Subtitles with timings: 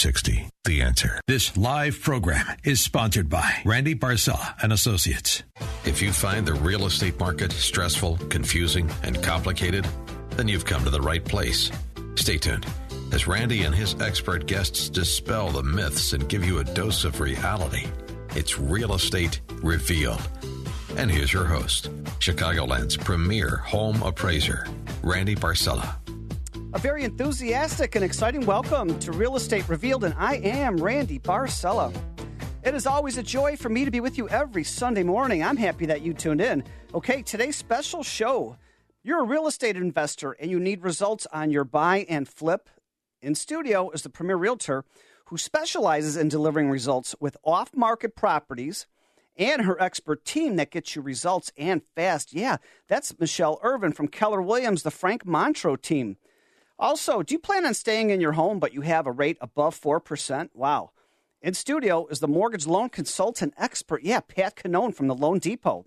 [0.00, 0.48] 560.
[0.64, 1.20] The answer.
[1.28, 5.42] This live program is sponsored by Randy Barcella and Associates.
[5.84, 9.86] If you find the real estate market stressful, confusing, and complicated,
[10.30, 11.70] then you've come to the right place.
[12.14, 12.64] Stay tuned
[13.12, 17.20] as Randy and his expert guests dispel the myths and give you a dose of
[17.20, 17.86] reality.
[18.34, 20.26] It's Real Estate Revealed.
[20.96, 21.90] And here's your host,
[22.20, 24.66] Chicagoland's premier home appraiser,
[25.02, 25.96] Randy Barcella.
[26.72, 31.92] A very enthusiastic and exciting welcome to Real Estate Revealed, and I am Randy Barcella.
[32.62, 35.42] It is always a joy for me to be with you every Sunday morning.
[35.42, 36.62] I'm happy that you tuned in.
[36.94, 38.56] Okay, today's special show.
[39.02, 42.70] You're a real estate investor and you need results on your buy and flip.
[43.20, 44.84] In studio is the premier realtor
[45.26, 48.86] who specializes in delivering results with off market properties
[49.36, 52.32] and her expert team that gets you results and fast.
[52.32, 56.16] Yeah, that's Michelle Irvin from Keller Williams, the Frank Montrose team.
[56.80, 59.78] Also, do you plan on staying in your home but you have a rate above
[59.78, 60.48] 4%?
[60.54, 60.92] Wow.
[61.42, 64.02] In studio is the mortgage loan consultant expert.
[64.02, 65.84] Yeah, Pat Cannone from the Loan Depot.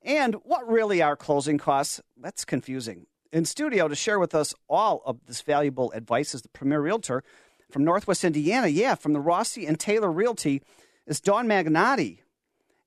[0.00, 2.00] And what really are closing costs?
[2.16, 3.06] That's confusing.
[3.30, 7.22] In studio to share with us all of this valuable advice is the premier realtor
[7.70, 8.68] from Northwest Indiana.
[8.68, 10.62] Yeah, from the Rossi and Taylor Realty
[11.06, 12.20] is Dawn Magnotti.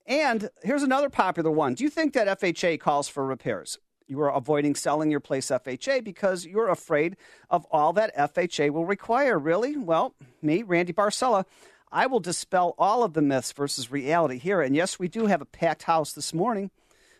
[0.07, 1.75] And here's another popular one.
[1.75, 3.77] Do you think that FHA calls for repairs?
[4.09, 7.15] You are avoiding selling your place FHA because you're afraid
[7.49, 9.37] of all that FHA will require.
[9.37, 9.77] Really?
[9.77, 11.45] Well, me, Randy Barcella,
[11.91, 14.61] I will dispel all of the myths versus reality here.
[14.61, 16.71] And yes, we do have a packed house this morning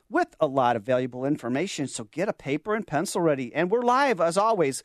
[0.10, 1.88] with a lot of valuable information.
[1.88, 3.54] So get a paper and pencil ready.
[3.54, 4.82] And we're live, as always,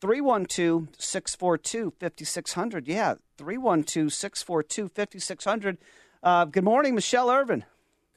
[0.00, 2.86] 312 642 5600.
[2.86, 5.78] Yeah, 312 642 5600.
[6.22, 7.64] Uh, good morning, Michelle Irvin.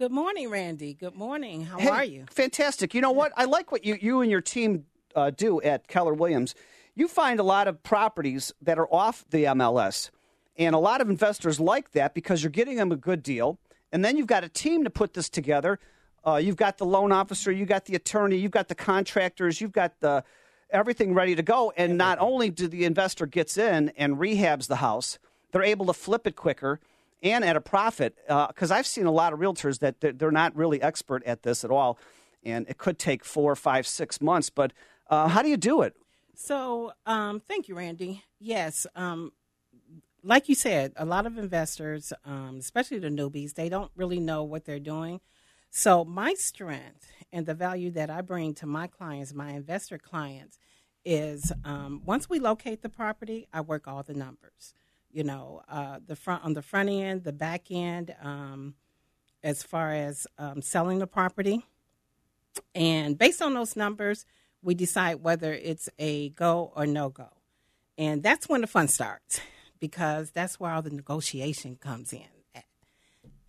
[0.01, 0.95] Good morning, Randy.
[0.95, 1.63] Good morning.
[1.63, 2.25] How Hey, are you?
[2.31, 2.95] Fantastic.
[2.95, 3.31] You know what?
[3.37, 6.55] I like what you, you and your team uh, do at Keller Williams.
[6.95, 10.09] You find a lot of properties that are off the MLS,
[10.57, 13.59] and a lot of investors like that because you're getting them a good deal.
[13.91, 15.77] And then you've got a team to put this together.
[16.25, 19.71] Uh, you've got the loan officer, you've got the attorney, you've got the contractors, you've
[19.71, 20.23] got the
[20.71, 21.73] everything ready to go.
[21.77, 25.19] And not only do the investor gets in and rehabs the house,
[25.51, 26.79] they're able to flip it quicker
[27.21, 28.17] and at a profit.
[28.27, 31.63] Because I've seen a lot of realtors that they're, they're not really expert at this
[31.63, 31.97] at all,
[32.43, 34.49] and it could take four, five, six months.
[34.49, 34.73] But
[35.09, 35.95] uh, how do you do it?
[36.35, 38.23] So, um, thank you, Randy.
[38.39, 39.31] Yes, um,
[40.23, 44.43] like you said, a lot of investors, um, especially the newbies, they don't really know
[44.43, 45.19] what they're doing.
[45.69, 50.59] So, my strength and the value that I bring to my clients, my investor clients,
[51.05, 54.73] is um, once we locate the property, I work all the numbers.
[55.13, 58.75] You know, uh, the front on the front end, the back end, um,
[59.43, 61.65] as far as um, selling the property,
[62.75, 64.25] and based on those numbers,
[64.61, 67.29] we decide whether it's a go or no go.
[67.97, 69.41] And that's when the fun starts
[69.79, 72.25] because that's where all the negotiation comes in.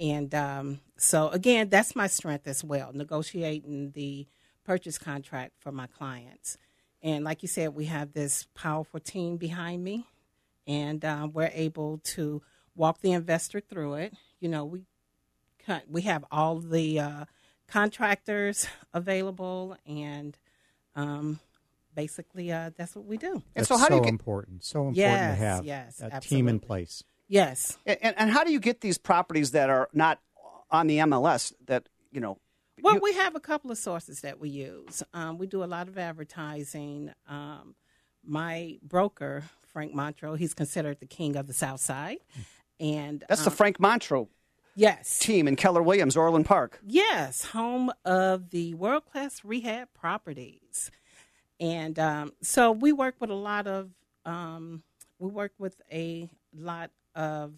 [0.00, 4.26] And um, so, again, that's my strength as well, negotiating the
[4.64, 6.58] purchase contract for my clients.
[7.02, 10.06] And like you said, we have this powerful team behind me,
[10.66, 12.42] and uh, we're able to
[12.74, 14.14] walk the investor through it.
[14.40, 14.82] You know, we
[15.88, 17.24] we have all the uh,
[17.68, 20.36] contractors available, and
[20.96, 21.38] um,
[21.94, 23.32] basically, uh, that's what we do.
[23.32, 24.64] And That's so how do you get- important.
[24.64, 27.02] So important Yes, to have yes, a team in place.
[27.28, 27.78] Yes.
[27.86, 30.20] And, and how do you get these properties that are not
[30.70, 32.38] on the MLS that, you know,
[32.82, 35.02] Well, you- we have a couple of sources that we use.
[35.14, 37.12] Um, we do a lot of advertising.
[37.28, 37.74] Um,
[38.24, 42.18] my broker, Frank Montrose, he's considered the king of the South Side.
[42.78, 44.28] And that's the um, Frank Montrose
[44.74, 46.80] yes, team in Keller Williams, Orland Park.
[46.86, 50.90] yes, home of the world class rehab properties.
[51.60, 53.90] And um, so we work with a lot of
[54.24, 54.82] um,
[55.18, 57.54] we work with a lot of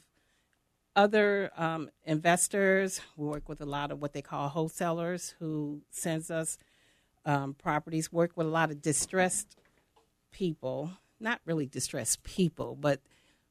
[0.96, 3.00] other um, investors.
[3.16, 6.58] We work with a lot of what they call wholesalers who sends us
[7.24, 8.12] um, properties.
[8.12, 9.56] Work with a lot of distressed
[10.30, 13.00] people, not really distressed people, but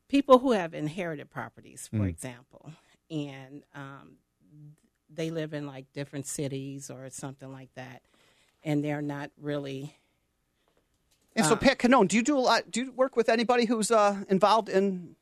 [0.08, 2.72] people who have inherited properties, for example,
[3.10, 4.18] and um,
[5.10, 8.02] they live in like different cities or something like that,
[8.64, 9.96] and they're not really.
[11.36, 12.70] And Uh, so, Pat Cannone, do you do a lot?
[12.70, 15.16] Do you work with anybody who's uh, involved in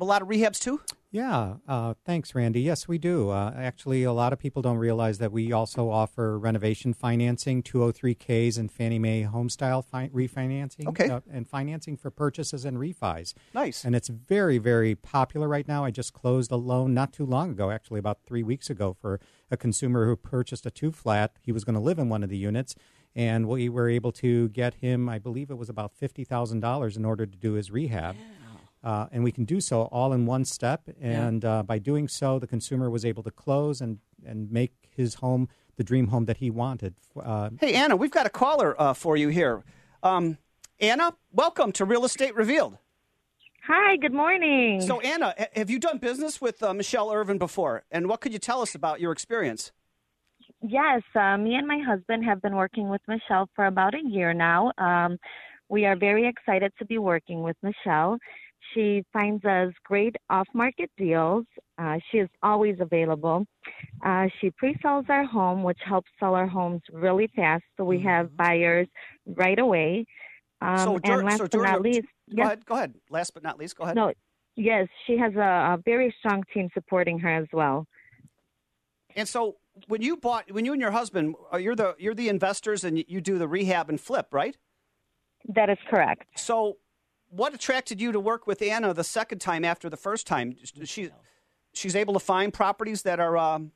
[0.00, 0.80] a lot of rehabs too?
[1.14, 2.62] Yeah, uh, thanks, Randy.
[2.62, 3.28] Yes, we do.
[3.28, 8.56] Uh, actually, a lot of people don't realize that we also offer renovation financing, 203Ks,
[8.56, 10.86] and Fannie Mae homestyle fi- refinancing.
[10.88, 11.10] Okay.
[11.10, 13.34] uh, and financing for purchases and refis.
[13.52, 13.84] Nice.
[13.84, 15.84] And it's very, very popular right now.
[15.84, 19.20] I just closed a loan not too long ago, actually about three weeks ago, for
[19.50, 21.36] a consumer who purchased a two flat.
[21.42, 22.74] He was going to live in one of the units,
[23.14, 27.26] and we were able to get him, I believe it was about $50,000 in order
[27.26, 28.16] to do his rehab.
[28.84, 30.82] Uh, and we can do so all in one step.
[31.00, 35.14] And uh, by doing so, the consumer was able to close and, and make his
[35.14, 36.94] home the dream home that he wanted.
[37.20, 39.62] Uh, hey, Anna, we've got a caller uh, for you here.
[40.02, 40.38] Um,
[40.80, 42.76] Anna, welcome to Real Estate Revealed.
[43.66, 44.80] Hi, good morning.
[44.80, 47.84] So, Anna, have you done business with uh, Michelle Irvin before?
[47.92, 49.70] And what could you tell us about your experience?
[50.60, 54.34] Yes, uh, me and my husband have been working with Michelle for about a year
[54.34, 54.72] now.
[54.78, 55.18] Um,
[55.68, 58.18] we are very excited to be working with Michelle.
[58.74, 61.44] She finds us great off market deals.
[61.78, 63.46] Uh, she is always available.
[64.04, 67.64] Uh, she pre sells our home, which helps sell our homes really fast.
[67.76, 68.36] So we have mm-hmm.
[68.36, 68.88] buyers
[69.26, 70.06] right away.
[70.60, 72.66] Um, so, and last so but not least, go yes, ahead.
[72.66, 72.94] Go ahead.
[73.10, 73.96] Last but not least, go ahead.
[73.96, 74.12] No,
[74.54, 77.86] yes, she has a, a very strong team supporting her as well.
[79.16, 79.56] And so,
[79.88, 83.02] when you bought, when you and your husband, uh, you're the you're the investors, and
[83.08, 84.56] you do the rehab and flip, right?
[85.48, 86.26] That is correct.
[86.36, 86.76] So,
[87.32, 90.54] what attracted you to work with Anna the second time after the first time?
[90.84, 91.10] She,
[91.72, 93.72] she's able to find properties that are, um,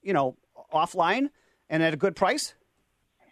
[0.00, 0.36] you know,
[0.72, 1.30] offline
[1.68, 2.54] and at a good price.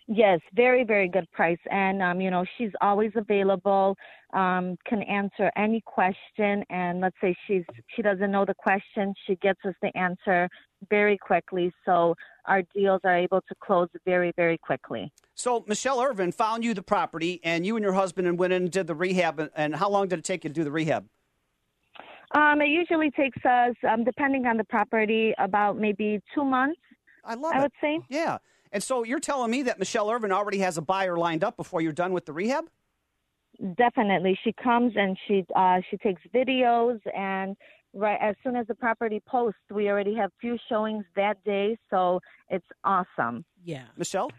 [0.08, 1.58] Yes, very, very good price.
[1.70, 3.94] And, um, you know, she's always available,
[4.32, 6.64] um, can answer any question.
[6.70, 7.64] And let's say she's,
[7.94, 10.48] she doesn't know the question, she gets us the answer
[10.90, 11.70] very quickly.
[11.84, 12.14] So
[12.48, 15.12] our deals are able to close very, very quickly.
[15.34, 18.62] So Michelle Irvin found you the property and you and your husband and went in
[18.62, 19.50] and did the rehab.
[19.54, 21.06] And how long did it take you to do the rehab?
[22.34, 26.80] Um, it usually takes us, um, depending on the property, about maybe two months.
[27.24, 27.62] I love I it.
[27.62, 28.00] would say.
[28.08, 28.38] Yeah.
[28.72, 31.80] And so you're telling me that Michelle Irvin already has a buyer lined up before
[31.80, 32.68] you're done with the rehab?
[33.76, 34.38] Definitely.
[34.44, 37.56] She comes and she uh, she takes videos and
[37.94, 42.20] right as soon as the property posts, we already have few showings that day, so
[42.48, 43.44] it's awesome.
[43.64, 43.84] Yeah.
[43.96, 44.30] Michelle?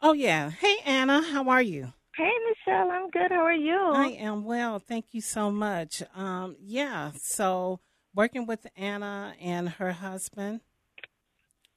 [0.00, 0.50] Oh yeah.
[0.50, 1.92] Hey Anna, how are you?
[2.16, 3.30] Hey Michelle, I'm good.
[3.30, 3.76] How are you?
[3.76, 4.78] I am well.
[4.78, 6.02] Thank you so much.
[6.14, 7.80] Um, yeah, so
[8.14, 10.60] working with Anna and her husband,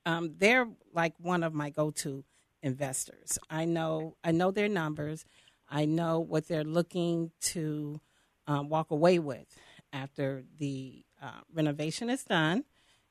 [0.06, 2.24] um, they're like one of my go-to
[2.62, 3.40] investors.
[3.50, 5.26] I know I know their numbers.
[5.70, 8.00] I know what they're looking to
[8.46, 9.48] um, walk away with
[9.92, 12.64] after the uh, renovation is done,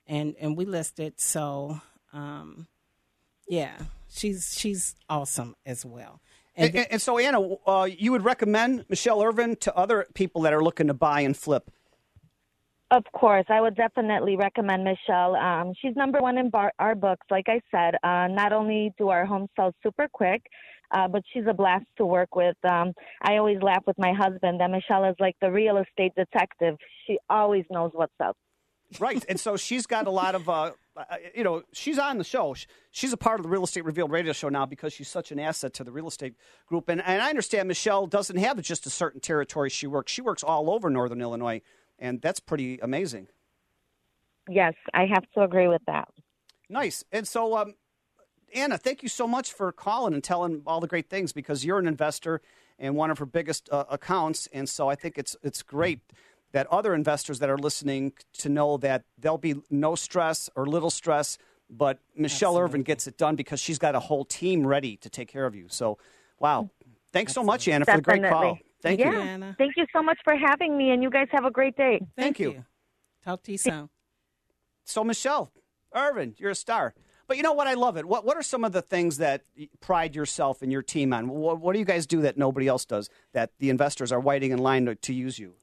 [0.06, 1.20] and and we list it.
[1.20, 1.80] So
[2.12, 2.66] um,
[3.48, 6.20] yeah, she's she's awesome as well.
[6.56, 10.54] And, and, and so Anna, uh, you would recommend Michelle Irvin to other people that
[10.54, 11.70] are looking to buy and flip.
[12.92, 15.34] Of course, I would definitely recommend Michelle.
[15.34, 17.26] Um, she's number one in bar- our books.
[17.30, 20.42] Like I said, uh, not only do our homes sell super quick,
[20.90, 22.56] uh, but she's a blast to work with.
[22.64, 22.92] Um,
[23.22, 26.76] I always laugh with my husband that Michelle is like the real estate detective.
[27.06, 28.36] She always knows what's up.
[29.00, 31.04] Right, and so she's got a lot of, uh, uh
[31.34, 32.54] you know, she's on the show.
[32.92, 35.40] She's a part of the Real Estate Revealed radio show now because she's such an
[35.40, 36.34] asset to the real estate
[36.66, 36.88] group.
[36.88, 40.12] And, and I understand Michelle doesn't have just a certain territory she works.
[40.12, 41.62] She works all over Northern Illinois
[41.98, 43.28] and that's pretty amazing.
[44.48, 46.08] Yes, I have to agree with that.
[46.68, 47.04] Nice.
[47.12, 47.74] And so, um,
[48.56, 51.78] Anna, thank you so much for calling and telling all the great things because you're
[51.78, 52.40] an investor
[52.78, 56.00] in one of her biggest uh, accounts, and so I think it's it's great
[56.52, 60.88] that other investors that are listening to know that there'll be no stress or little
[60.88, 61.36] stress,
[61.68, 62.64] but Michelle Absolutely.
[62.64, 65.54] Irvin gets it done because she's got a whole team ready to take care of
[65.54, 65.66] you.
[65.68, 65.98] So,
[66.38, 66.70] wow.
[67.12, 67.32] Thanks Absolutely.
[67.32, 68.58] so much, Anna, for the great call.
[68.80, 69.10] Thank yeah.
[69.10, 69.18] you.
[69.18, 69.54] Anna.
[69.58, 71.98] Thank you so much for having me, and you guys have a great day.
[71.98, 72.50] Thank, Thank you.
[72.52, 72.64] you.
[73.22, 73.90] Talk to you soon.
[74.84, 75.50] So, Michelle,
[75.94, 76.94] Irvin, you're a star.
[77.26, 77.66] But you know what?
[77.66, 78.06] I love it.
[78.06, 79.42] What What are some of the things that
[79.80, 81.28] pride yourself and your team on?
[81.28, 83.11] What, what do you guys do that nobody else does?
[83.33, 85.54] That the investors are waiting in line to, to use you.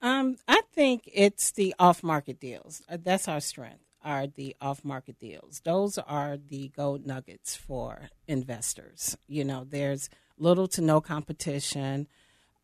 [0.00, 2.82] Um, I think it's the off market deals.
[2.88, 3.84] Uh, that's our strength.
[4.04, 5.60] Are the off market deals?
[5.64, 9.16] Those are the gold nuggets for investors.
[9.28, 12.08] You know, there's little to no competition.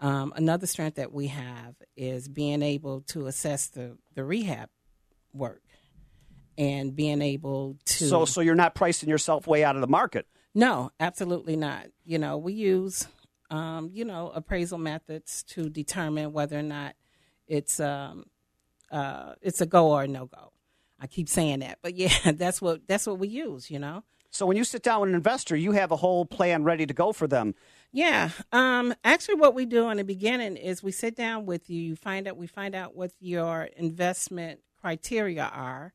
[0.00, 4.68] Um, another strength that we have is being able to assess the, the rehab
[5.32, 5.62] work
[6.58, 8.08] and being able to.
[8.08, 10.26] So, so you're not pricing yourself way out of the market.
[10.54, 11.86] No, absolutely not.
[12.04, 13.06] You know, we use,
[13.48, 16.96] um, you know, appraisal methods to determine whether or not
[17.46, 18.24] it's um,
[18.90, 20.52] uh, it's a go or a no go.
[21.00, 23.70] I keep saying that, but yeah, that's what that's what we use.
[23.70, 24.02] You know.
[24.30, 26.92] So when you sit down with an investor, you have a whole plan ready to
[26.92, 27.54] go for them.
[27.92, 28.28] Yeah.
[28.52, 31.80] Um, actually, what we do in the beginning is we sit down with you.
[31.80, 35.94] You find out we find out what your investment criteria are,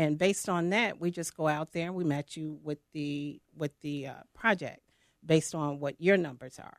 [0.00, 3.38] and based on that, we just go out there and we match you with the
[3.54, 4.80] with the uh, project
[5.24, 6.78] based on what your numbers are.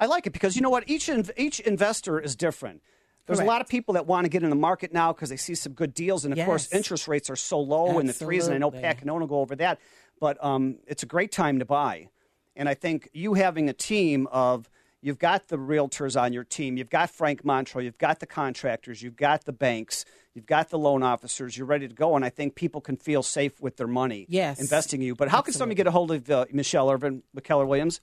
[0.00, 2.82] I like it because you know what each each investor is different.
[3.26, 3.46] There's Correct.
[3.46, 5.54] a lot of people that want to get in the market now because they see
[5.54, 6.46] some good deals, and of yes.
[6.46, 8.00] course, interest rates are so low Absolutely.
[8.00, 8.46] in the threes.
[8.48, 9.78] And I know Pat Cannone will go over that,
[10.18, 12.08] but um, it's a great time to buy.
[12.56, 14.68] And I think you having a team of
[15.02, 16.76] You've got the realtors on your team.
[16.76, 17.84] You've got Frank Montrose.
[17.84, 19.02] You've got the contractors.
[19.02, 20.04] You've got the banks.
[20.34, 21.56] You've got the loan officers.
[21.56, 22.14] You're ready to go.
[22.16, 24.60] And I think people can feel safe with their money Yes.
[24.60, 25.14] investing in you.
[25.16, 28.00] But how can somebody get a hold of uh, Michelle Irvin, McKellar Williams?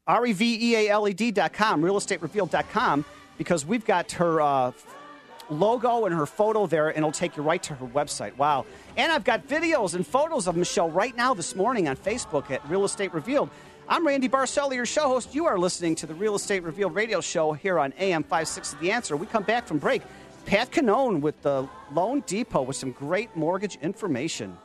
[0.06, 3.04] R E V E A L E D dot com, realestaterevealed.com,
[3.38, 4.72] because we've got her uh,
[5.50, 8.36] logo and her photo there, and it'll take you right to her website.
[8.36, 8.66] Wow.
[8.96, 12.66] And I've got videos and photos of Michelle right now this morning on Facebook at
[12.68, 13.50] Real Estate Revealed.
[13.86, 15.34] I'm Randy Barcella, your show host.
[15.34, 18.90] You are listening to the Real Estate Revealed radio show here on AM 560 The
[18.90, 19.16] Answer.
[19.16, 20.02] We come back from break.
[20.46, 24.56] Pat Cannone with the Loan Depot with some great mortgage information.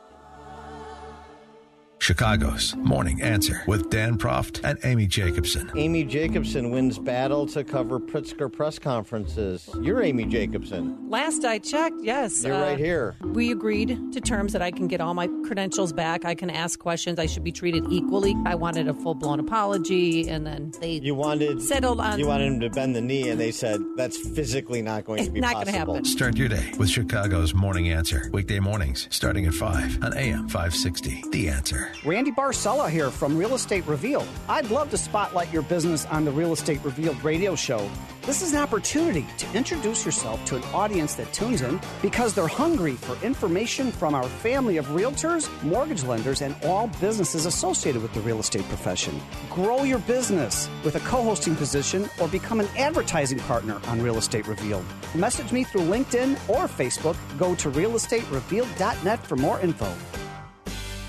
[2.00, 5.70] Chicago's Morning Answer with Dan Proft and Amy Jacobson.
[5.76, 9.68] Amy Jacobson wins battle to cover Pritzker press conferences.
[9.82, 10.96] You're Amy Jacobson.
[11.10, 12.42] Last I checked, yes.
[12.42, 13.16] You're uh, right here.
[13.22, 16.24] We agreed to terms that I can get all my credentials back.
[16.24, 17.18] I can ask questions.
[17.18, 18.34] I should be treated equally.
[18.46, 22.46] I wanted a full blown apology, and then they You wanted settled on You wanted
[22.46, 25.52] him to bend the knee, and they said that's physically not going to be Not
[25.52, 25.94] gonna possible.
[25.94, 26.04] happen.
[26.06, 28.30] Start your day with Chicago's Morning Answer.
[28.32, 31.24] Weekday mornings starting at 5 on AM 560.
[31.30, 31.89] The Answer.
[32.04, 34.26] Randy Barcella here from Real Estate Revealed.
[34.48, 37.88] I'd love to spotlight your business on the Real Estate Revealed radio show.
[38.22, 42.46] This is an opportunity to introduce yourself to an audience that tunes in because they're
[42.46, 48.12] hungry for information from our family of realtors, mortgage lenders, and all businesses associated with
[48.14, 49.20] the real estate profession.
[49.50, 54.18] Grow your business with a co hosting position or become an advertising partner on Real
[54.18, 54.84] Estate Revealed.
[55.14, 57.16] Message me through LinkedIn or Facebook.
[57.38, 59.92] Go to realestaterevealed.net for more info.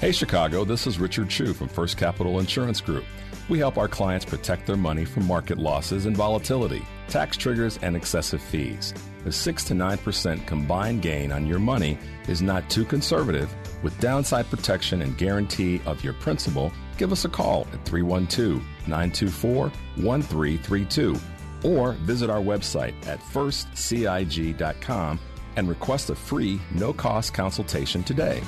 [0.01, 3.03] Hey Chicago, this is Richard Chu from First Capital Insurance Group.
[3.49, 7.95] We help our clients protect their money from market losses and volatility, tax triggers, and
[7.95, 8.95] excessive fees.
[9.27, 13.53] A 6 to 9% combined gain on your money is not too conservative.
[13.83, 19.69] With downside protection and guarantee of your principal, give us a call at 312 924
[19.97, 21.15] 1332
[21.63, 25.19] or visit our website at firstcig.com
[25.57, 28.41] and request a free, no cost consultation today.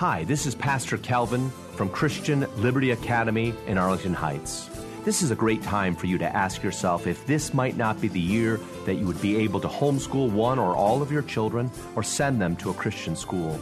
[0.00, 4.70] Hi, this is Pastor Calvin from Christian Liberty Academy in Arlington Heights.
[5.04, 8.08] This is a great time for you to ask yourself if this might not be
[8.08, 11.70] the year that you would be able to homeschool one or all of your children
[11.96, 13.60] or send them to a Christian school.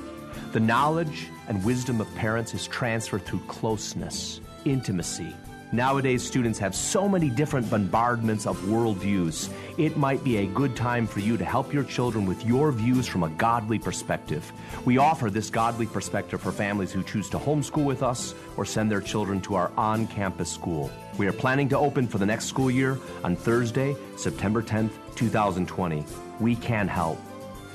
[0.52, 5.34] The knowledge and wisdom of parents is transferred through closeness, intimacy.
[5.70, 9.50] Nowadays, students have so many different bombardments of worldviews.
[9.76, 13.06] It might be a good time for you to help your children with your views
[13.06, 14.50] from a godly perspective.
[14.86, 18.90] We offer this godly perspective for families who choose to homeschool with us or send
[18.90, 20.90] their children to our on campus school.
[21.18, 26.02] We are planning to open for the next school year on Thursday, September 10th, 2020.
[26.40, 27.20] We can help.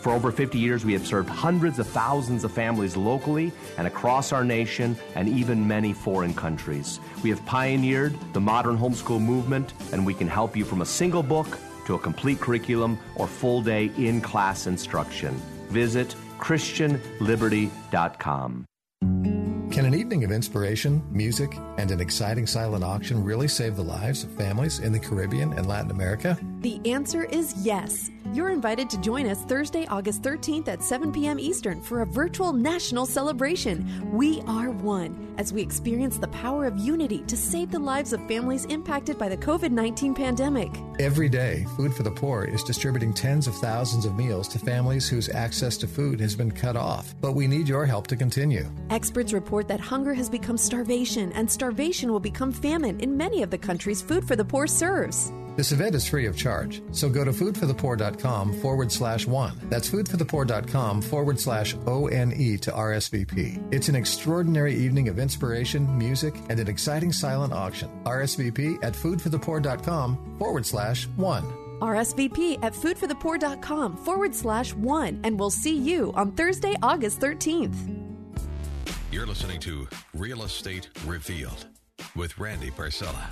[0.03, 4.33] For over 50 years, we have served hundreds of thousands of families locally and across
[4.33, 6.99] our nation and even many foreign countries.
[7.23, 11.23] We have pioneered the modern homeschool movement, and we can help you from a single
[11.23, 15.35] book to a complete curriculum or full day in class instruction.
[15.69, 18.65] Visit ChristianLiberty.com.
[19.71, 24.25] Can an evening of inspiration, music, and an exciting silent auction really save the lives
[24.25, 26.37] of families in the Caribbean and Latin America?
[26.63, 28.09] The answer is yes.
[28.31, 31.37] You're invited to join us Thursday, August 13th at 7 p.m.
[31.37, 33.85] Eastern for a virtual national celebration.
[34.13, 38.25] We are one as we experience the power of unity to save the lives of
[38.29, 40.71] families impacted by the COVID 19 pandemic.
[40.99, 45.09] Every day, Food for the Poor is distributing tens of thousands of meals to families
[45.09, 47.13] whose access to food has been cut off.
[47.19, 48.71] But we need your help to continue.
[48.89, 53.49] Experts report that hunger has become starvation, and starvation will become famine in many of
[53.49, 55.33] the countries Food for the Poor serves.
[55.55, 59.55] This event is free of charge, so go to foodforthepoor.com forward slash one.
[59.69, 63.71] That's foodforthepoor.com forward slash O N E to RSVP.
[63.71, 67.87] It's an extraordinary evening of inspiration, music, and an exciting silent auction.
[68.03, 71.43] RSVP at foodforthepoor.com forward slash one.
[71.81, 77.75] RSVP at foodforthepoor.com forward slash one, and we'll see you on Thursday, August 13th.
[79.11, 81.67] You're listening to Real Estate Revealed
[82.15, 83.29] with Randy Barcella.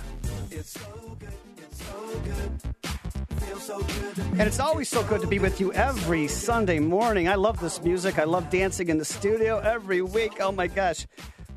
[4.32, 7.28] And it's always so good to be with you every Sunday morning.
[7.28, 8.18] I love this music.
[8.18, 10.40] I love dancing in the studio every week.
[10.40, 11.06] Oh my gosh.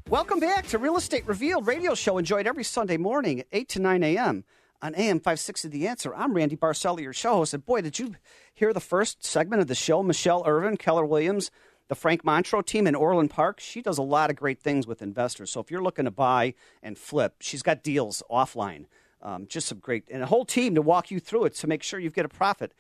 [0.08, 2.18] Welcome back to Real Estate Revealed radio show.
[2.18, 4.44] Enjoyed every Sunday morning at 8 to 9 a.m.
[4.82, 6.14] on AM 560 The Answer.
[6.14, 7.56] I'm Randy Barcella, your show host.
[7.56, 8.16] And boy, did you
[8.54, 10.04] hear the first segment of the show?
[10.04, 11.50] Michelle Irvin, Keller Williams,
[11.88, 15.02] the Frank Montrose team in Orland Park, she does a lot of great things with
[15.02, 15.52] investors.
[15.52, 16.54] So if you're looking to buy
[16.84, 18.86] and flip, she's got deals offline.
[19.26, 21.82] Um, just some great, and a whole team to walk you through it to make
[21.82, 22.74] sure you get a profit.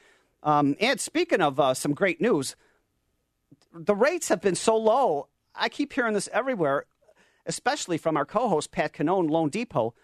[0.44, 2.56] Um, and speaking of uh, some great news,
[3.74, 5.30] the rates have been so low.
[5.56, 6.86] I keep hearing this everywhere,
[7.48, 9.96] especially from our co host, Pat Cannone, Loan Depot.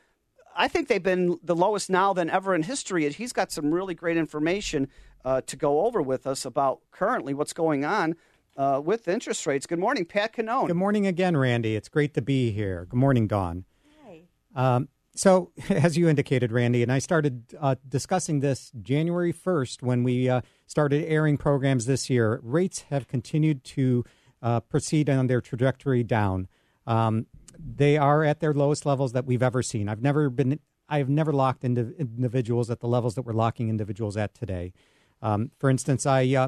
[0.57, 3.05] I think they've been the lowest now than ever in history.
[3.05, 4.87] And he's got some really great information
[5.23, 8.15] uh, to go over with us about currently what's going on
[8.57, 9.67] uh, with interest rates.
[9.67, 10.67] Good morning, Pat Cannone.
[10.67, 11.75] Good morning again, Randy.
[11.75, 12.87] It's great to be here.
[12.89, 13.65] Good morning, Dawn.
[14.03, 14.23] Hi.
[14.55, 20.03] Um, so, as you indicated, Randy, and I started uh, discussing this January 1st when
[20.03, 22.39] we uh, started airing programs this year.
[22.43, 24.03] Rates have continued to
[24.41, 26.47] uh, proceed on their trajectory down.
[26.87, 27.27] Um,
[27.59, 29.87] they are at their lowest levels that we've ever seen.
[29.87, 33.69] I've never been, I have never locked into individuals at the levels that we're locking
[33.69, 34.73] individuals at today.
[35.21, 36.47] Um, for instance, I uh,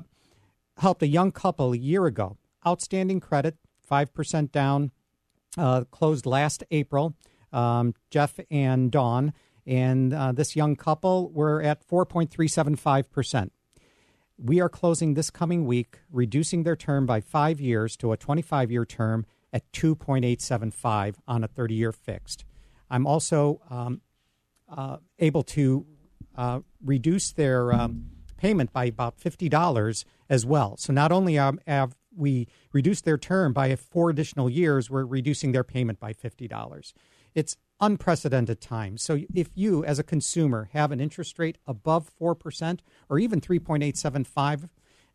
[0.78, 4.92] helped a young couple a year ago, outstanding credit, five percent down,
[5.58, 7.16] uh, closed last April
[7.54, 9.34] um, Jeff and Dawn.
[9.66, 13.50] And uh, this young couple were at 4.375%.
[14.38, 18.72] We are closing this coming week, reducing their term by five years to a 25
[18.72, 22.44] year term at 2.875 on a 30 year fixed.
[22.90, 24.02] I'm also um,
[24.68, 25.86] uh, able to
[26.36, 28.08] uh, reduce their um,
[28.38, 30.76] payment by about $50 as well.
[30.78, 35.64] So not only have we reduced their term by four additional years, we're reducing their
[35.64, 36.94] payment by $50.
[37.36, 39.02] It's unprecedented times.
[39.02, 44.70] So if you, as a consumer, have an interest rate above 4% or even 3.875,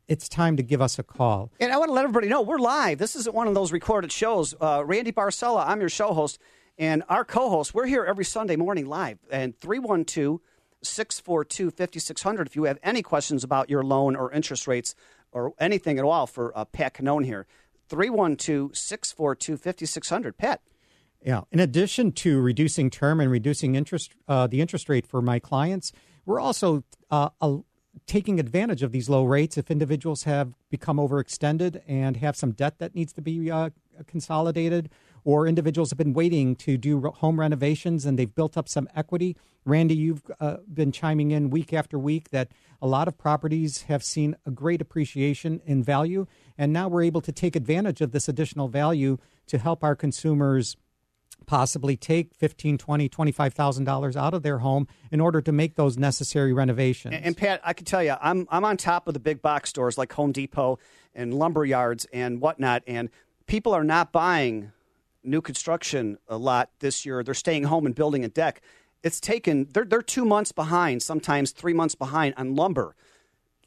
[0.06, 1.50] it's time to give us a call.
[1.60, 2.98] And I want to let everybody know we're live.
[2.98, 4.54] This isn't one of those recorded shows.
[4.60, 6.38] Uh, Randy Barcella, I'm your show host,
[6.78, 9.18] and our co host, we're here every Sunday morning live.
[9.30, 10.40] And 312
[10.82, 14.94] 642 5600 if you have any questions about your loan or interest rates
[15.32, 17.46] or anything at all for uh, Pat Cannone here.
[17.88, 20.38] 312 642 5600.
[20.38, 20.60] Pat.
[21.24, 21.42] Yeah.
[21.50, 25.92] In addition to reducing term and reducing interest, uh, the interest rate for my clients,
[26.24, 27.30] we're also uh,
[28.06, 32.78] taking advantage of these low rates if individuals have become overextended and have some debt
[32.78, 33.70] that needs to be uh,
[34.06, 34.90] consolidated,
[35.24, 39.36] or individuals have been waiting to do home renovations and they've built up some equity.
[39.64, 44.04] Randy, you've uh, been chiming in week after week that a lot of properties have
[44.04, 46.26] seen a great appreciation in value,
[46.56, 50.76] and now we're able to take advantage of this additional value to help our consumers
[51.48, 55.74] possibly take fifteen, twenty, twenty-five thousand dollars out of their home in order to make
[55.74, 57.14] those necessary renovations.
[57.14, 59.70] And, and, Pat, I can tell you, I'm I'm on top of the big box
[59.70, 60.78] stores like Home Depot
[61.14, 63.08] and lumber yards and whatnot, and
[63.46, 64.70] people are not buying
[65.24, 67.24] new construction a lot this year.
[67.24, 68.60] They're staying home and building a deck.
[69.02, 72.94] It's taken they're they're two months behind, sometimes three months behind on lumber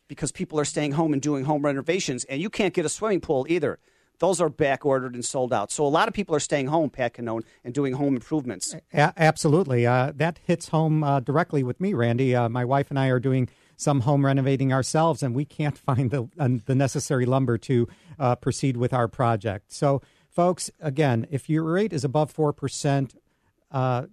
[0.08, 3.22] because people are staying home and doing home renovations, and you can't get a swimming
[3.22, 3.80] pool either
[4.22, 5.72] those are back ordered and sold out.
[5.72, 8.76] So a lot of people are staying home, Pat Cannone, and doing home improvements.
[8.94, 9.88] A- absolutely.
[9.88, 12.36] Uh, that hits home uh, directly with me, Randy.
[12.36, 16.12] Uh, my wife and I are doing some home renovating ourselves, and we can't find
[16.12, 17.88] the, uh, the necessary lumber to
[18.20, 19.74] uh, proceed with our project.
[19.74, 23.16] So, folks, again, if your rate is above 4%,
[23.72, 24.04] uh,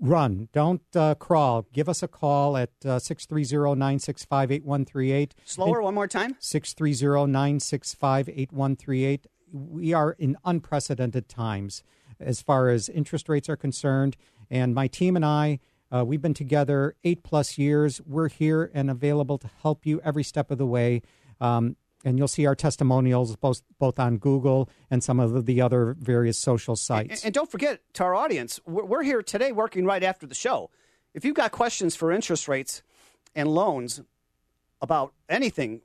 [0.00, 0.48] run.
[0.52, 1.66] Don't uh, crawl.
[1.74, 5.34] Give us a call at uh, 630 965 8138.
[5.44, 6.36] Slower, one more time.
[6.38, 11.82] 630 965 8138 we are in unprecedented times
[12.18, 14.16] as far as interest rates are concerned.
[14.50, 15.60] And my team and I,
[15.92, 18.00] uh, we've been together eight plus years.
[18.06, 21.02] We're here and available to help you every step of the way.
[21.40, 25.96] Um, and you'll see our testimonials both both on Google and some of the other
[25.98, 27.20] various social sites.
[27.20, 30.34] And, and don't forget to our audience, we're, we're here today working right after the
[30.34, 30.70] show.
[31.12, 32.82] If you've got questions for interest rates
[33.34, 34.00] and loans
[34.80, 35.82] about anything,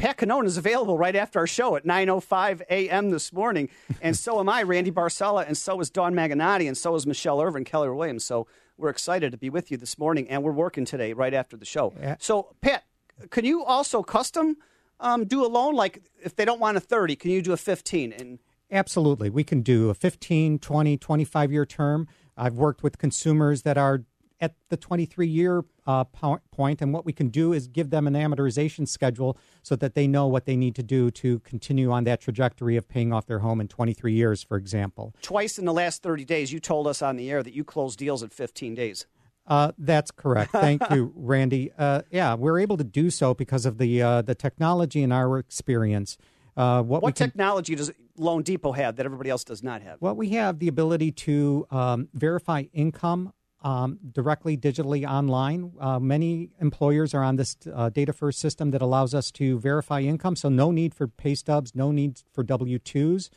[0.00, 3.10] Pat Cannone is available right after our show at 9.05 a.m.
[3.10, 3.68] this morning.
[4.00, 7.42] And so am I, Randy Barcella, and so is Dawn Maganotti, and so is Michelle
[7.42, 8.24] Irvin, Keller Williams.
[8.24, 8.46] So
[8.78, 11.66] we're excited to be with you this morning, and we're working today right after the
[11.66, 11.92] show.
[12.00, 12.16] Yeah.
[12.18, 12.84] So, Pat,
[13.28, 14.56] can you also custom
[15.00, 15.74] um, do a loan?
[15.74, 18.14] Like if they don't want a 30, can you do a 15?
[18.14, 18.38] And
[18.70, 19.28] Absolutely.
[19.28, 22.08] We can do a 15, 20, 25 year term.
[22.38, 24.04] I've worked with consumers that are
[24.40, 28.14] at the 23 year uh, point, and what we can do is give them an
[28.14, 32.20] amortization schedule so that they know what they need to do to continue on that
[32.20, 35.14] trajectory of paying off their home in 23 years, for example.
[35.22, 37.98] Twice in the last 30 days, you told us on the air that you closed
[37.98, 39.06] deals in 15 days.
[39.46, 40.52] Uh, that's correct.
[40.52, 41.72] Thank you, Randy.
[41.76, 45.38] Uh, yeah, we're able to do so because of the uh, the technology and our
[45.38, 46.16] experience.
[46.56, 49.96] Uh, what, what can, technology does Loan Depot have that everybody else does not have?
[50.00, 55.72] Well, we have the ability to um, verify income um, directly digitally online.
[55.78, 60.00] Uh, many employers are on this uh, data first system that allows us to verify
[60.00, 63.28] income, so no need for pay stubs, no need for W 2s.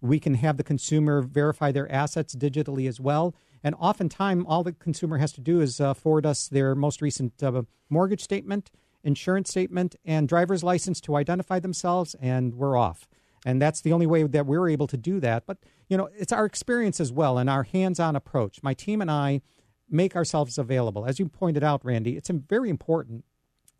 [0.00, 3.34] We can have the consumer verify their assets digitally as well.
[3.62, 7.42] And oftentimes, all the consumer has to do is uh, forward us their most recent
[7.42, 8.70] uh, mortgage statement,
[9.02, 13.08] insurance statement, and driver's license to identify themselves, and we're off.
[13.44, 15.46] And that's the only way that we're able to do that.
[15.46, 15.58] But,
[15.88, 18.62] you know, it's our experience as well and our hands on approach.
[18.62, 19.40] My team and I
[19.88, 21.06] make ourselves available.
[21.06, 23.24] As you pointed out, Randy, it's very important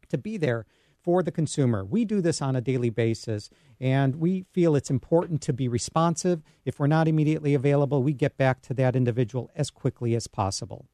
[0.09, 0.67] to be there
[1.03, 1.85] for the consumer.
[1.85, 3.49] We do this on a daily basis,
[3.81, 6.43] and we feel it's important to be responsive.
[6.65, 10.87] If we're not immediately available, we get back to that individual as quickly as possible.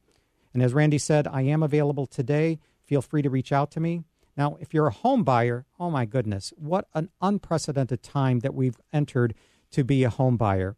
[0.53, 2.59] And as Randy said, I am available today.
[2.83, 4.03] Feel free to reach out to me.
[4.37, 8.77] Now, if you're a home buyer, oh my goodness, what an unprecedented time that we've
[8.91, 9.33] entered
[9.71, 10.75] to be a home buyer.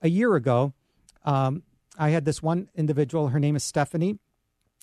[0.00, 0.72] A year ago,
[1.24, 1.62] um,
[1.98, 4.18] I had this one individual, her name is Stephanie,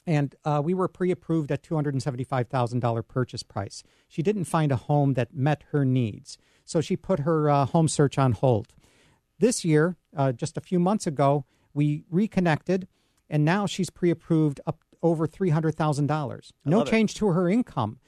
[0.06, 3.84] and uh, we were pre approved at $275,000 purchase price.
[4.08, 7.88] She didn't find a home that met her needs, so she put her uh, home
[7.88, 8.74] search on hold.
[9.40, 12.88] This year, uh, just a few months ago, we reconnected,
[13.30, 16.52] and now she's pre approved up over $300,000.
[16.66, 18.00] No change to her income.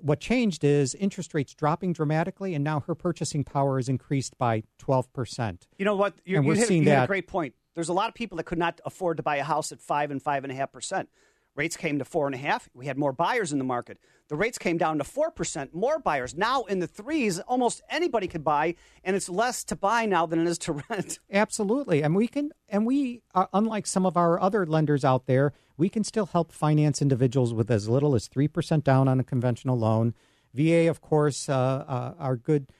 [0.00, 4.62] What changed is interest rates dropping dramatically, and now her purchasing power is increased by
[4.80, 5.62] 12%.
[5.76, 6.14] You know what?
[6.24, 7.04] You're, and we're you hit, seeing you that.
[7.04, 7.54] a great point.
[7.78, 10.10] There's a lot of people that could not afford to buy a house at five
[10.10, 11.08] and five and a half percent.
[11.54, 12.68] Rates came to four and a half.
[12.74, 14.00] We had more buyers in the market.
[14.26, 15.72] The rates came down to four percent.
[15.72, 17.38] More buyers now in the threes.
[17.38, 21.20] Almost anybody could buy, and it's less to buy now than it is to rent.
[21.30, 25.52] Absolutely, and we can, and we, are, unlike some of our other lenders out there,
[25.76, 29.24] we can still help finance individuals with as little as three percent down on a
[29.24, 30.14] conventional loan.
[30.52, 32.77] VA, of course, uh, uh, are good uh, uh,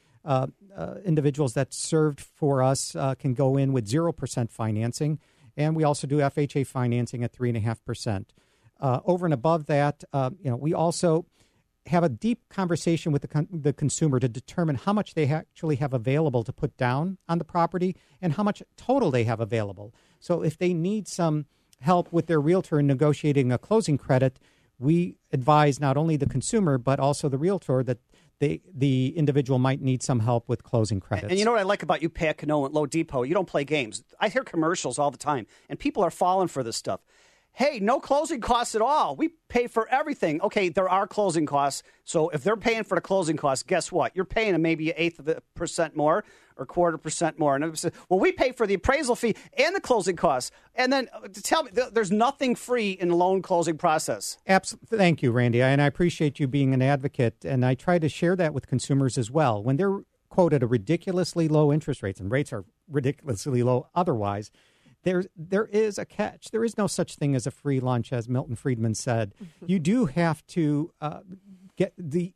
[1.04, 5.18] individuals that served for us uh, can go in with zero percent financing,
[5.56, 8.32] and we also do FHA financing at three and a half percent.
[8.80, 11.26] Uh, over and above that, uh, you know, we also
[11.86, 15.36] have a deep conversation with the, con- the consumer to determine how much they ha-
[15.36, 19.40] actually have available to put down on the property and how much total they have
[19.40, 19.92] available.
[20.20, 21.46] So if they need some
[21.80, 24.38] help with their realtor in negotiating a closing credit,
[24.78, 27.98] we advise not only the consumer but also the realtor that
[28.40, 31.30] they, the individual might need some help with closing credits.
[31.30, 33.22] And you know what I like about you, Pat Cano at Loan Depot?
[33.22, 34.04] You don't play games.
[34.20, 37.00] I hear commercials all the time, and people are falling for this stuff.
[37.52, 39.16] Hey, no closing costs at all.
[39.16, 40.40] We pay for everything.
[40.42, 41.82] Okay, there are closing costs.
[42.04, 44.14] So if they're paying for the closing costs, guess what?
[44.14, 46.24] You're paying maybe an eighth of a percent more
[46.56, 47.56] or quarter percent more.
[47.56, 50.52] And well, we pay for the appraisal fee and the closing costs.
[50.76, 54.38] And then uh, tell me, there's nothing free in the loan closing process.
[54.46, 54.96] Absolutely.
[54.96, 55.60] Thank you, Randy.
[55.60, 57.44] And I appreciate you being an advocate.
[57.44, 59.62] And I try to share that with consumers as well.
[59.62, 64.50] When they're quoted a ridiculously low interest rates, and rates are ridiculously low otherwise,
[65.04, 66.50] there there is a catch.
[66.50, 69.34] There is no such thing as a free lunch, as Milton Friedman said.
[69.66, 71.20] you do have to uh,
[71.76, 72.34] get the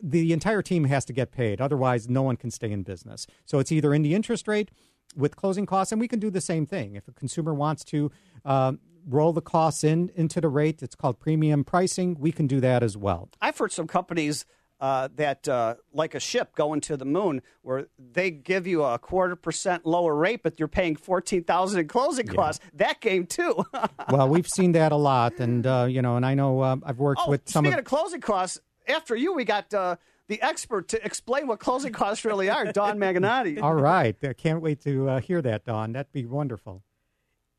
[0.00, 1.60] the entire team has to get paid.
[1.60, 3.26] Otherwise, no one can stay in business.
[3.44, 4.70] So it's either in the interest rate
[5.14, 6.94] with closing costs, and we can do the same thing.
[6.94, 8.10] If a consumer wants to
[8.44, 12.16] um, roll the costs in into the rate, it's called premium pricing.
[12.18, 13.28] We can do that as well.
[13.40, 14.46] I've heard some companies
[14.80, 18.98] uh, that, uh, like a ship going to the moon, where they give you a
[18.98, 22.64] quarter percent lower rate, but you're paying fourteen thousand in closing costs.
[22.74, 23.64] That game too.
[24.10, 26.98] well, we've seen that a lot, and uh, you know, and I know uh, I've
[26.98, 27.64] worked oh, with some.
[27.64, 29.96] Speaking of, of closing costs, after you, we got uh,
[30.28, 33.62] the expert to explain what closing costs really are, Dawn Maganotti.
[33.62, 35.92] All right, I can't wait to uh, hear that, Dawn.
[35.92, 36.82] That'd be wonderful.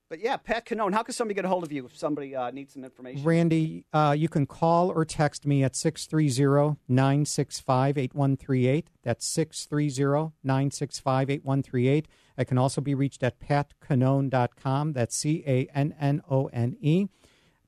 [0.09, 2.49] But yeah, Pat Cannone, how can somebody get a hold of you if somebody uh,
[2.51, 3.23] needs some information?
[3.23, 8.89] Randy, uh, you can call or text me at 630 965 8138.
[9.03, 12.07] That's 630 965 8138.
[12.37, 14.93] I can also be reached at patcannone.com.
[14.93, 17.07] That's C A N N O N E.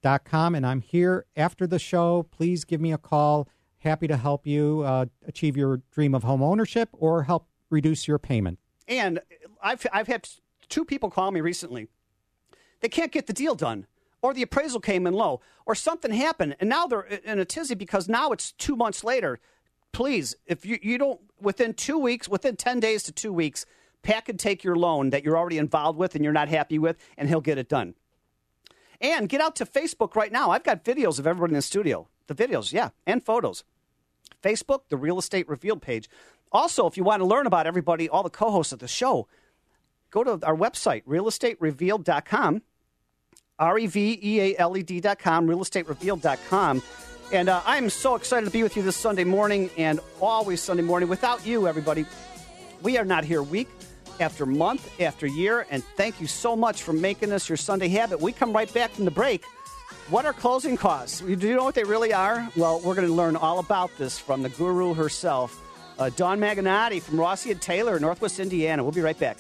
[0.02, 2.24] Dot com, and I'm here after the show.
[2.32, 3.50] Please give me a call.
[3.80, 8.18] Happy to help you uh, achieve your dream of home ownership or help reduce your
[8.18, 8.60] payment.
[8.88, 9.20] And
[9.62, 10.30] I've I've had
[10.70, 11.90] two people call me recently
[12.82, 13.86] they can't get the deal done,
[14.22, 17.76] or the appraisal came in low, or something happened, and now they're in a tizzy
[17.76, 19.40] because now it's two months later.
[19.92, 23.66] Please, if you, you don't, within two weeks, within 10 days to two weeks,
[24.02, 26.98] Pat can take your loan that you're already involved with and you're not happy with,
[27.18, 27.96] and he'll get it done.
[29.02, 30.52] And get out to Facebook right now.
[30.52, 32.08] I've got videos of everybody in the studio.
[32.28, 33.64] The videos, yeah, and photos.
[34.44, 36.10] Facebook, the Real Estate Revealed page.
[36.52, 39.28] Also, if you want to learn about everybody, all the co hosts of the show,
[40.12, 42.62] go to our website, realestaterevealed.com.
[43.60, 46.82] R E V E A L E D.com, realestaterevealed.com.
[47.32, 50.82] And uh, I'm so excited to be with you this Sunday morning and always Sunday
[50.82, 51.10] morning.
[51.10, 52.06] Without you, everybody,
[52.82, 53.68] we are not here week
[54.20, 55.68] after month after year.
[55.70, 58.20] And thank you so much for making this your Sunday habit.
[58.20, 59.44] We come right back from the break.
[60.10, 61.20] What are closing costs?
[61.20, 62.50] Do you know what they really are?
[62.56, 65.62] Well, we're going to learn all about this from the guru herself,
[66.00, 68.84] uh, Dawn Maganotti from Rossi and Taylor, Northwest Indiana.
[68.84, 69.38] We'll be right back.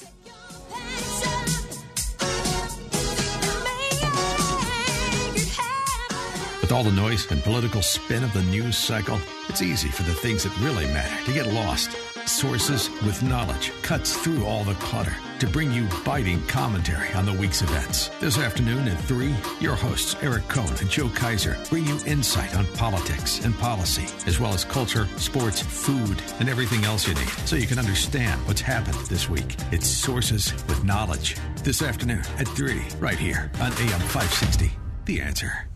[6.62, 10.14] With all the noise and political spin of the news cycle, it's easy for the
[10.14, 11.90] things that really matter to get lost.
[12.28, 17.34] Sources with knowledge cuts through all the clutter to bring you biting commentary on the
[17.34, 18.10] week's events.
[18.19, 22.65] This afternoon at 3, your hosts Eric Kohn and Joe Kaiser bring you insight on
[22.75, 27.56] politics and policy, as well as culture, sports, food, and everything else you need so
[27.56, 29.56] you can understand what's happened this week.
[29.71, 31.36] It's Sources with Knowledge.
[31.63, 34.71] This afternoon at 3, right here on AM 560.
[35.06, 35.69] The answer.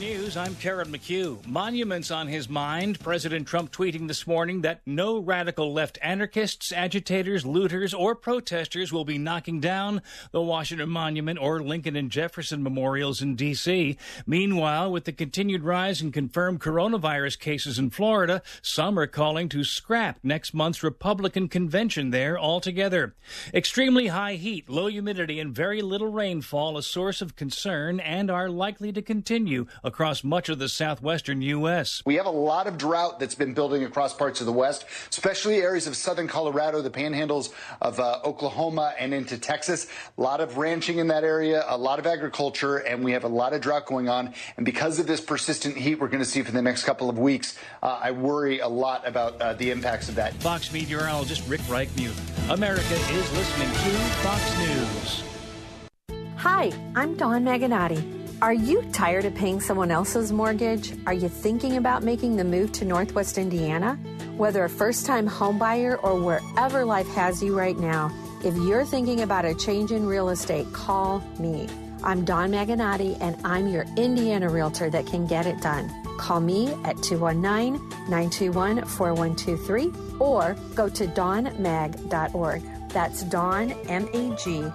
[0.00, 1.46] News, I'm Karen McHugh.
[1.46, 2.98] Monuments on his mind.
[3.00, 9.04] President Trump tweeting this morning that no radical left anarchists, agitators, looters, or protesters will
[9.04, 10.00] be knocking down
[10.32, 13.98] the Washington Monument or Lincoln and Jefferson memorials in D.C.
[14.26, 19.62] Meanwhile, with the continued rise in confirmed coronavirus cases in Florida, some are calling to
[19.64, 23.14] scrap next month's Republican convention there altogether.
[23.52, 28.48] Extremely high heat, low humidity, and very little rainfall a source of concern and are
[28.48, 32.00] likely to continue across much of the southwestern U.S.
[32.06, 35.56] We have a lot of drought that's been building across parts of the West, especially
[35.56, 39.88] areas of southern Colorado, the panhandles of uh, Oklahoma, and into Texas.
[40.16, 43.28] A lot of ranching in that area, a lot of agriculture, and we have a
[43.28, 44.32] lot of drought going on.
[44.56, 47.18] And because of this persistent heat we're going to see for the next couple of
[47.18, 50.34] weeks, uh, I worry a lot about uh, the impacts of that.
[50.34, 52.16] Fox meteorologist Rick Reichmuth.
[52.48, 55.24] America is listening to Fox News.
[56.36, 58.19] Hi, I'm Dawn Maganotti.
[58.42, 60.94] Are you tired of paying someone else's mortgage?
[61.06, 63.96] Are you thinking about making the move to Northwest Indiana?
[64.38, 68.10] Whether a first time homebuyer or wherever life has you right now,
[68.42, 71.68] if you're thinking about a change in real estate, call me.
[72.02, 75.90] I'm Dawn Maganati, and I'm your Indiana realtor that can get it done.
[76.16, 77.74] Call me at 219
[78.08, 82.62] 921 4123 or go to dawnmag.org.
[82.88, 84.74] That's dawnmag.org.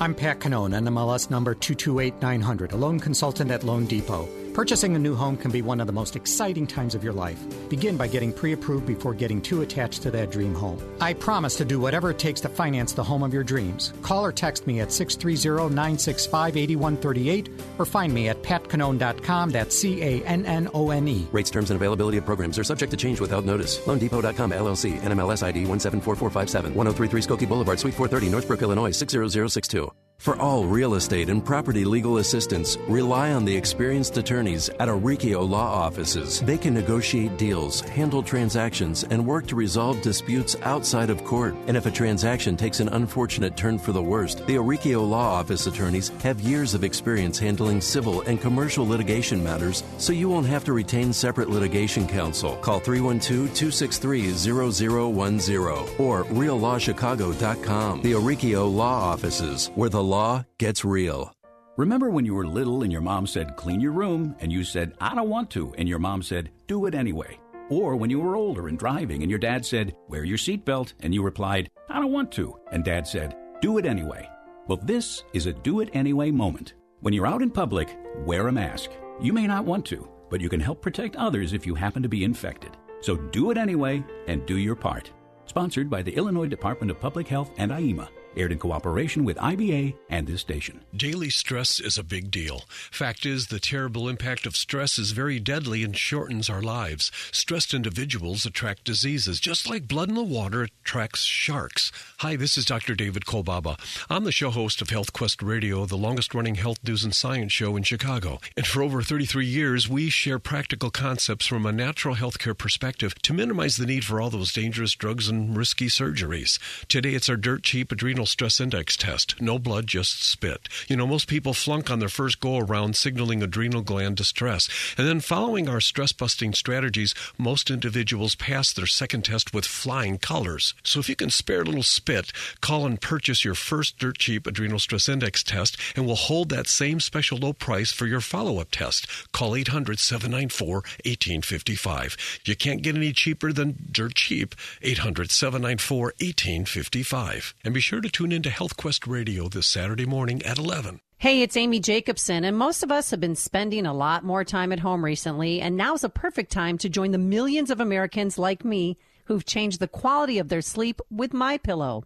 [0.00, 4.28] I'm Pat Cannone, NMLS number 228900, a loan consultant at Loan Depot.
[4.58, 7.40] Purchasing a new home can be one of the most exciting times of your life.
[7.68, 10.82] Begin by getting pre approved before getting too attached to that dream home.
[11.00, 13.92] I promise to do whatever it takes to finance the home of your dreams.
[14.02, 19.50] Call or text me at 630 965 8138 or find me at patcannone.com.
[19.50, 21.28] That's C A N N O N E.
[21.30, 23.78] Rates, terms, and availability of programs are subject to change without notice.
[23.86, 29.88] LoanDepot.com LLC, NMLS ID 174457, 1033 Skokie Boulevard, Suite 430, Northbrook, Illinois 60062.
[30.18, 35.48] For all real estate and property legal assistance, rely on the experienced attorneys at Arikio
[35.48, 36.40] Law Offices.
[36.40, 41.54] They can negotiate deals, handle transactions, and work to resolve disputes outside of court.
[41.68, 45.68] And if a transaction takes an unfortunate turn for the worst, the Arikio Law Office
[45.68, 50.64] attorneys have years of experience handling civil and commercial litigation matters, so you won't have
[50.64, 52.56] to retain separate litigation counsel.
[52.56, 55.58] Call 312 263 0010
[56.04, 58.02] or reallawchicago.com.
[58.02, 61.32] The Arikio Law Offices, where the law gets real.
[61.76, 64.94] Remember when you were little and your mom said, clean your room, and you said,
[65.00, 67.38] I don't want to, and your mom said, do it anyway?
[67.68, 71.14] Or when you were older and driving and your dad said, wear your seatbelt, and
[71.14, 74.28] you replied, I don't want to, and dad said, do it anyway?
[74.66, 76.72] Well, this is a do it anyway moment.
[77.00, 78.90] When you're out in public, wear a mask.
[79.20, 82.08] You may not want to, but you can help protect others if you happen to
[82.08, 82.76] be infected.
[83.02, 85.12] So do it anyway and do your part.
[85.44, 89.94] Sponsored by the Illinois Department of Public Health and IEMA aired in cooperation with IBA
[90.08, 90.80] and this station.
[90.96, 92.62] Daily stress is a big deal.
[92.90, 97.10] Fact is, the terrible impact of stress is very deadly and shortens our lives.
[97.32, 101.90] Stressed individuals attract diseases, just like blood in the water attracts sharks.
[102.18, 102.94] Hi, this is Dr.
[102.94, 103.78] David Kolbaba.
[104.08, 107.52] I'm the show host of Health Quest Radio, the longest running health news and science
[107.52, 108.38] show in Chicago.
[108.56, 113.34] And for over 33 years, we share practical concepts from a natural healthcare perspective to
[113.34, 116.58] minimize the need for all those dangerous drugs and risky surgeries.
[116.86, 119.40] Today, it's our dirt cheap adrenal stress index test.
[119.40, 120.68] No blood, just spit.
[120.88, 124.68] You know, most people flunk on their first go around signaling adrenal gland distress.
[124.96, 130.18] And then following our stress busting strategies, most individuals pass their second test with flying
[130.18, 130.74] colors.
[130.82, 134.46] So if you can spare a little spit, call and purchase your first dirt cheap
[134.46, 138.60] adrenal stress index test and we'll hold that same special low price for your follow
[138.60, 139.06] up test.
[139.32, 142.16] Call 800 794 1855.
[142.44, 144.54] You can't get any cheaper than dirt cheap.
[144.82, 147.54] 800 794 1855.
[147.64, 151.00] And be sure to tune into Health Quest Radio this Saturday morning at 11.
[151.18, 154.72] Hey, it's Amy Jacobson, and most of us have been spending a lot more time
[154.72, 158.64] at home recently, and now's a perfect time to join the millions of Americans like
[158.64, 162.02] me who've changed the quality of their sleep with My Pillow.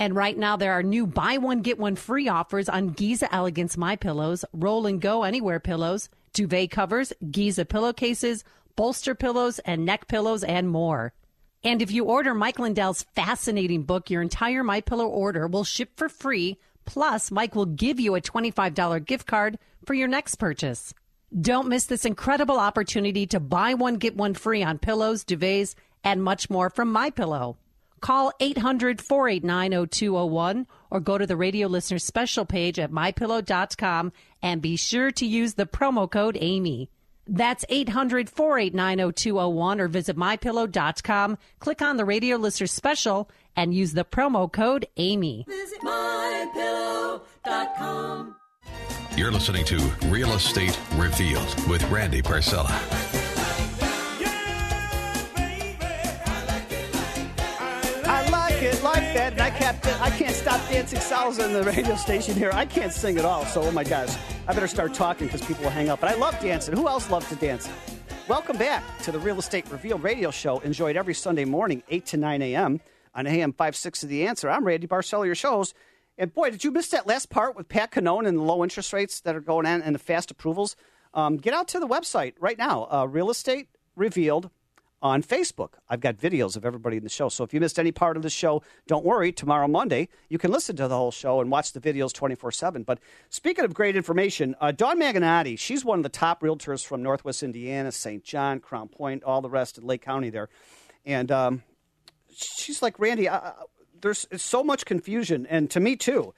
[0.00, 3.76] And right now there are new buy one get one free offers on Giza Elegance
[3.76, 8.42] My Pillows, Roll and Go Anywhere pillows, duvet covers, Giza pillowcases,
[8.74, 11.12] bolster pillows, and neck pillows, and more.
[11.64, 15.90] And if you order Mike Lindell's fascinating book, your entire My Pillow order will ship
[15.96, 16.58] for free.
[16.84, 20.92] Plus, Mike will give you a $25 gift card for your next purchase.
[21.40, 26.22] Don't miss this incredible opportunity to buy one get one free on pillows, duvets, and
[26.22, 27.56] much more from My Pillow.
[28.00, 35.12] Call 800-489-0201 or go to the radio listener special page at mypillow.com and be sure
[35.12, 36.90] to use the promo code Amy.
[37.32, 41.38] That's 800 489 0201 or visit mypillow.com.
[41.58, 45.46] Click on the radio listener special and use the promo code Amy.
[45.48, 48.36] Visit mypillow.com.
[49.16, 53.21] You're listening to Real Estate Revealed with Randy Barcella.
[59.62, 62.50] That, and I can't, stop dancing salsa in the radio station here.
[62.52, 64.12] I can't sing at all, so oh my gosh,
[64.48, 66.00] I better start talking because people will hang up.
[66.00, 66.76] But I love dancing.
[66.76, 67.68] Who else loves to dance?
[68.26, 70.58] Welcome back to the Real Estate Revealed radio show.
[70.60, 72.80] Enjoyed every Sunday morning, 8 to 9 a.m.
[73.14, 74.50] on AM 56 of The Answer.
[74.50, 75.74] I'm Randy Barcella, your shows.
[76.18, 78.92] And boy, did you miss that last part with Pat Cannone and the low interest
[78.92, 80.74] rates that are going on and the fast approvals?
[81.14, 84.50] Um, get out to the website right now, uh, Real Estate Revealed
[85.02, 85.74] on Facebook.
[85.88, 87.28] I've got videos of everybody in the show.
[87.28, 89.32] So if you missed any part of the show, don't worry.
[89.32, 92.84] Tomorrow, Monday, you can listen to the whole show and watch the videos 24 7.
[92.84, 97.02] But speaking of great information, uh, Dawn Maganati, she's one of the top realtors from
[97.02, 98.22] Northwest Indiana, St.
[98.22, 100.48] John, Crown Point, all the rest in Lake County there.
[101.04, 101.62] And um,
[102.32, 103.52] she's like, Randy, uh,
[104.00, 106.34] there's so much confusion, and to me too.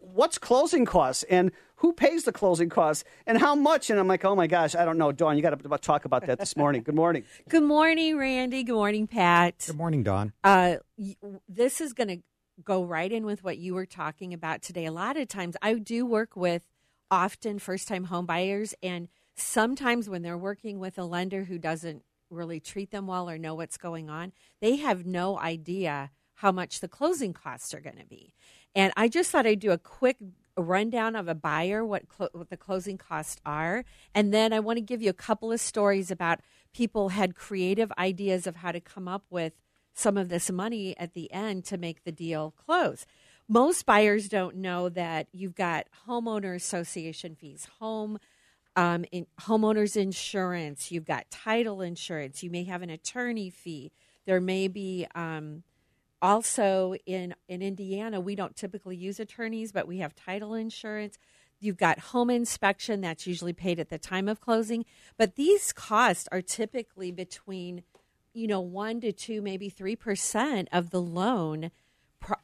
[0.00, 3.90] What's closing costs and who pays the closing costs and how much?
[3.90, 5.12] And I'm like, oh my gosh, I don't know.
[5.12, 6.82] Dawn, you got to talk about that this morning.
[6.82, 7.24] Good morning.
[7.48, 8.64] Good morning, Randy.
[8.64, 9.64] Good morning, Pat.
[9.66, 10.32] Good morning, Dawn.
[10.42, 10.76] Uh,
[11.48, 12.18] this is going to
[12.64, 14.86] go right in with what you were talking about today.
[14.86, 16.62] A lot of times, I do work with
[17.10, 22.02] often first time home buyers, and sometimes when they're working with a lender who doesn't
[22.28, 26.80] really treat them well or know what's going on, they have no idea how much
[26.80, 28.34] the closing costs are going to be.
[28.74, 30.16] And I just thought I'd do a quick
[30.62, 33.84] rundown of a buyer, what, what the closing costs are.
[34.14, 36.40] And then I want to give you a couple of stories about
[36.72, 39.52] people had creative ideas of how to come up with
[39.94, 43.06] some of this money at the end to make the deal close.
[43.48, 48.18] Most buyers don't know that you've got homeowner association fees, home
[48.76, 53.90] um, in, homeowners insurance, you've got title insurance, you may have an attorney fee.
[54.24, 55.64] There may be um,
[56.20, 61.18] also in in Indiana, we don't typically use attorneys, but we have title insurance.
[61.60, 64.84] You've got home inspection that's usually paid at the time of closing,
[65.16, 67.82] but these costs are typically between
[68.32, 71.70] you know 1 to 2 maybe 3% of the loan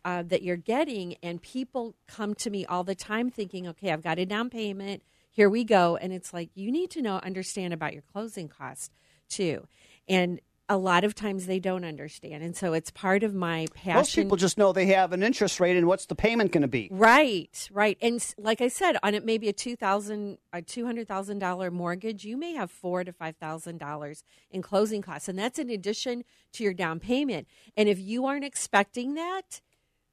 [0.04, 1.16] uh, that you're getting.
[1.22, 5.02] And people come to me all the time thinking okay i've got a down payment.
[5.30, 5.96] Here we go.
[5.96, 8.90] And it's like you need to know understand about your closing costs
[9.28, 9.66] too.
[10.08, 12.42] And a lot of times they don't understand.
[12.42, 15.61] And so it's part of my passion Most people just know they have an interest
[15.61, 16.88] rate and what's the payment going to be.
[16.90, 17.98] right right.
[18.00, 22.70] And like i said on it maybe a 2000 a $200000 mortgage you may have
[22.70, 25.29] four to five thousand dollars in closing costs.
[25.29, 27.46] And that's in addition to your down payment.
[27.77, 29.61] And if you aren't expecting that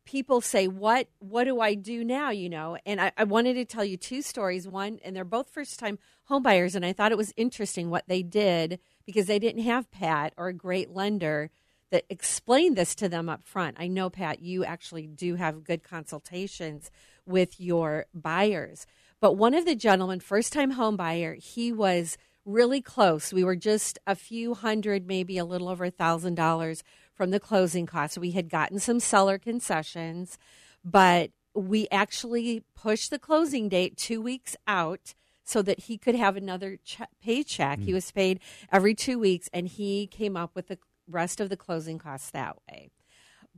[0.04, 2.30] people say what what do i do now?
[2.30, 2.78] You know?
[2.86, 4.68] And I, I wanted to tell you two stories.
[4.68, 5.98] One and they're both first time
[6.30, 10.34] homebuyers and i thought it was interesting what they did because they didn't have pat
[10.38, 11.50] or a great lender
[11.92, 13.78] that explained this to them up front.
[13.80, 16.90] I know pat you actually do have good consultations
[17.26, 18.88] with your buyers.
[19.20, 23.32] But one of the gentlemen first time home buyer he was really close.
[23.32, 26.84] We were just a few hundred maybe a little over a thousand dollars
[27.14, 28.18] from the closing costs.
[28.18, 30.38] We had gotten some seller concessions,
[30.84, 36.38] but we actually pushed the closing date two weeks out so that he could have
[36.38, 37.80] another che- paycheck.
[37.80, 37.84] Mm.
[37.84, 38.40] He was paid
[38.72, 40.78] every two weeks, and he came up with the
[41.08, 42.92] rest of the closing costs that way.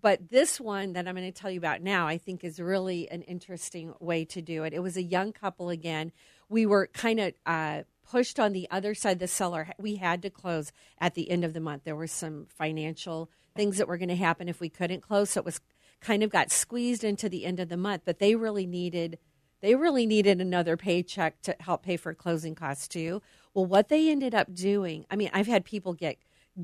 [0.01, 3.09] But this one that I'm going to tell you about now, I think is really
[3.09, 4.73] an interesting way to do it.
[4.73, 6.11] It was a young couple again.
[6.49, 9.19] We were kind of uh, pushed on the other side.
[9.19, 11.83] The seller, we had to close at the end of the month.
[11.85, 15.29] There were some financial things that were going to happen if we couldn't close.
[15.29, 15.61] So it was
[16.01, 19.19] kind of got squeezed into the end of the month, but they really needed
[19.63, 23.21] they really needed another paycheck to help pay for closing costs too.
[23.53, 26.17] Well, what they ended up doing, I mean, I've had people get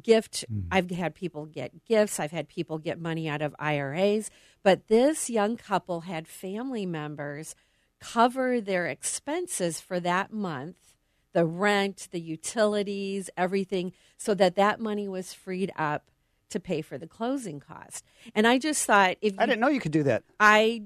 [0.04, 0.66] gift mm.
[0.70, 4.30] I've had people get gifts, I've had people get money out of IRAs,
[4.64, 7.56] but this young couple had family members
[8.00, 10.94] cover their expenses for that month,
[11.34, 16.12] the rent, the utilities, everything, so that that money was freed up
[16.50, 18.04] to pay for the closing cost.
[18.36, 20.24] And I just thought if you, I didn't know you could do that.
[20.40, 20.84] I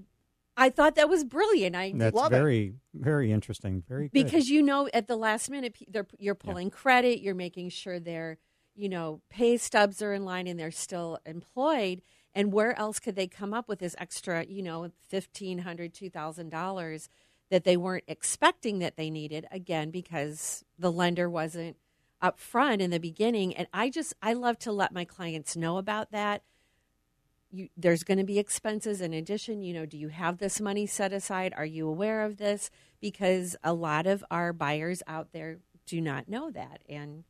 [0.56, 1.76] I thought that was brilliant.
[1.76, 2.36] I That's love it.
[2.36, 3.84] very, very interesting.
[3.88, 4.12] Very good.
[4.26, 8.38] because you know at the last minute they're you're pulling credit you're making sure their
[8.76, 12.02] you know pay stubs are in line and they're still employed
[12.36, 17.08] and where else could they come up with this extra you know $1500 $2000
[17.50, 21.78] that they weren't expecting that they needed again because the lender wasn't
[22.22, 25.78] up front in the beginning and i just i love to let my clients know
[25.78, 26.42] about that
[27.54, 29.62] you, there's going to be expenses in addition.
[29.62, 31.54] You know, do you have this money set aside?
[31.56, 32.72] Are you aware of this?
[33.00, 37.24] Because a lot of our buyers out there do not know that, and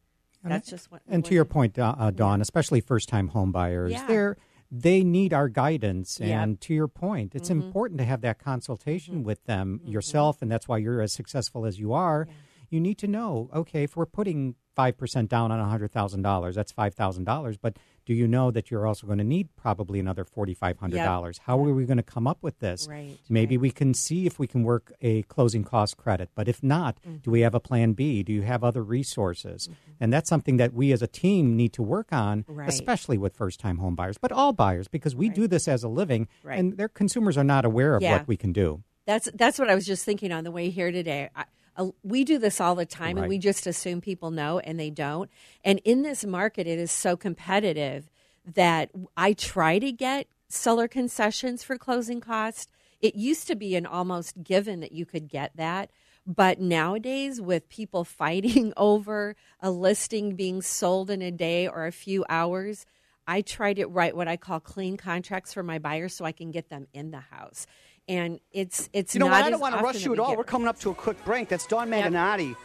[0.43, 1.01] that's just what.
[1.07, 4.07] And to your point, uh, uh, Dawn, especially first-time home buyers, Yeah.
[4.07, 4.37] they're
[4.75, 6.19] they need our guidance.
[6.19, 7.63] And to your point, it's Mhm.
[7.65, 9.23] important to have that consultation Mm-hmm.
[9.23, 12.27] with them yourself, and that's why you're as successful as you are.
[12.71, 16.55] You need to know, okay, if we're putting five percent down on hundred thousand dollars,
[16.55, 17.57] that's five thousand dollars.
[17.57, 20.97] But do you know that you're also going to need probably another forty five hundred
[21.03, 21.39] dollars?
[21.45, 22.87] How are we going to come up with this?
[22.89, 26.29] Right, Maybe we can see if we can work a closing cost credit.
[26.35, 27.17] But if not, Mm-hmm.
[27.23, 28.23] do we have a plan B?
[28.23, 29.69] Do you have other resources?
[29.99, 32.67] And that's something that we as a team need to work on, Right.
[32.69, 35.87] especially with first time home buyers, but all buyers, because we do this as a
[35.87, 36.59] living Right.
[36.59, 38.13] and their consumers are not aware of Yeah.
[38.17, 38.83] what we can do.
[39.05, 41.29] That's that's what I was just thinking on the way here today.
[41.35, 41.43] I,
[41.75, 44.89] uh, we do this all the time, and we just assume people know, and they
[44.89, 45.29] don't.
[45.63, 48.09] And in this market, it is so competitive
[48.45, 52.67] that I try to get seller concessions for closing costs.
[53.01, 55.89] It used to be an almost given that you could get that.
[56.25, 61.91] But nowadays, with people fighting over a listing being sold in a day or a
[61.91, 62.85] few hours,
[63.27, 66.51] I try to write what I call clean contracts for my buyers so I can
[66.51, 67.65] get them in the house.
[68.09, 69.27] And it's it's You know?
[69.27, 70.29] I don't want to rush you at all.
[70.29, 71.47] get- We're coming up to a quick break.
[71.49, 72.55] That's Dawn Magnati,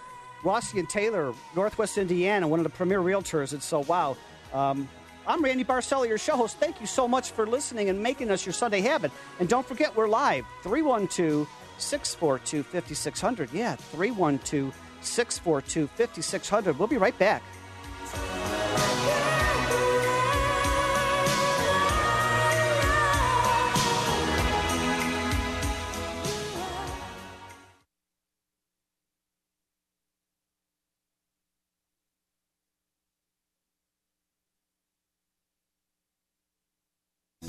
[0.44, 3.52] Rossi and Taylor, Northwest Indiana, one of the premier realtors.
[3.52, 4.16] And so, wow.
[4.52, 4.88] Um,
[5.26, 6.56] I'm Randy Barcella, your show host.
[6.58, 9.12] Thank you so much for listening and making us your Sunday habit.
[9.38, 11.46] And don't forget, we're live 312
[11.78, 13.52] 642 5600.
[13.52, 16.78] Yeah, 312 642 5600.
[16.78, 17.42] We'll be right back.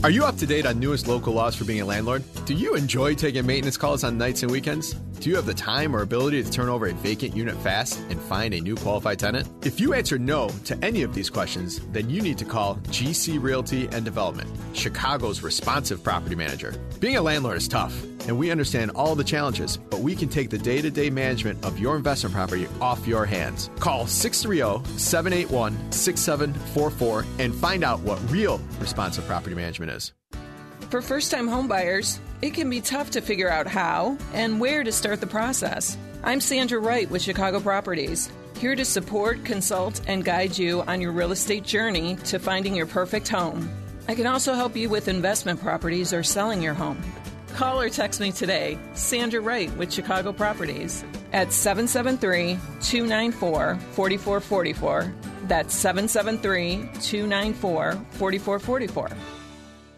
[0.01, 2.23] Are you up to date on newest local laws for being a landlord?
[2.45, 4.95] Do you enjoy taking maintenance calls on nights and weekends?
[5.19, 8.21] Do you have the time or ability to turn over a vacant unit fast and
[8.21, 9.49] find a new qualified tenant?
[9.65, 13.41] If you answer no to any of these questions, then you need to call GC
[13.43, 16.73] Realty and Development, Chicago's responsive property manager.
[17.01, 20.49] Being a landlord is tough, and we understand all the challenges, but we can take
[20.49, 23.69] the day to day management of your investment property off your hands.
[23.81, 30.13] Call 630 781 6744 and find out what real responsive property management is.
[30.89, 34.91] For first time homebuyers, it can be tough to figure out how and where to
[34.91, 35.97] start the process.
[36.23, 41.11] I'm Sandra Wright with Chicago Properties, here to support, consult, and guide you on your
[41.11, 43.69] real estate journey to finding your perfect home.
[44.07, 47.01] I can also help you with investment properties or selling your home.
[47.53, 55.13] Call or text me today, Sandra Wright with Chicago Properties, at 773 294 4444.
[55.47, 59.38] That's 773 294 4444.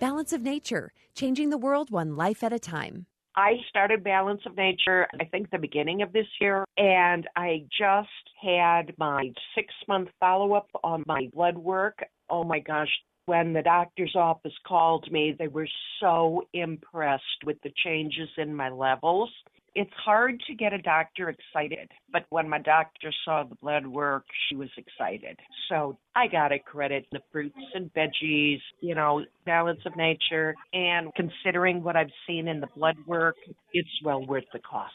[0.02, 3.06] Balance of Nature, changing the world one life at a time.
[3.36, 8.10] I started Balance of Nature, I think the beginning of this year, and I just
[8.42, 12.00] had my six month follow up on my blood work.
[12.32, 12.90] Oh my gosh.
[13.28, 18.70] When the doctor's office called me, they were so impressed with the changes in my
[18.70, 19.30] levels.
[19.74, 24.26] It's hard to get a doctor excited, but when my doctor saw the blood work,
[24.50, 25.40] she was excited.
[25.70, 31.10] So I got to credit the fruits and veggies, you know, balance of nature, and
[31.16, 33.38] considering what I've seen in the blood work,
[33.72, 34.92] it's well worth the cost.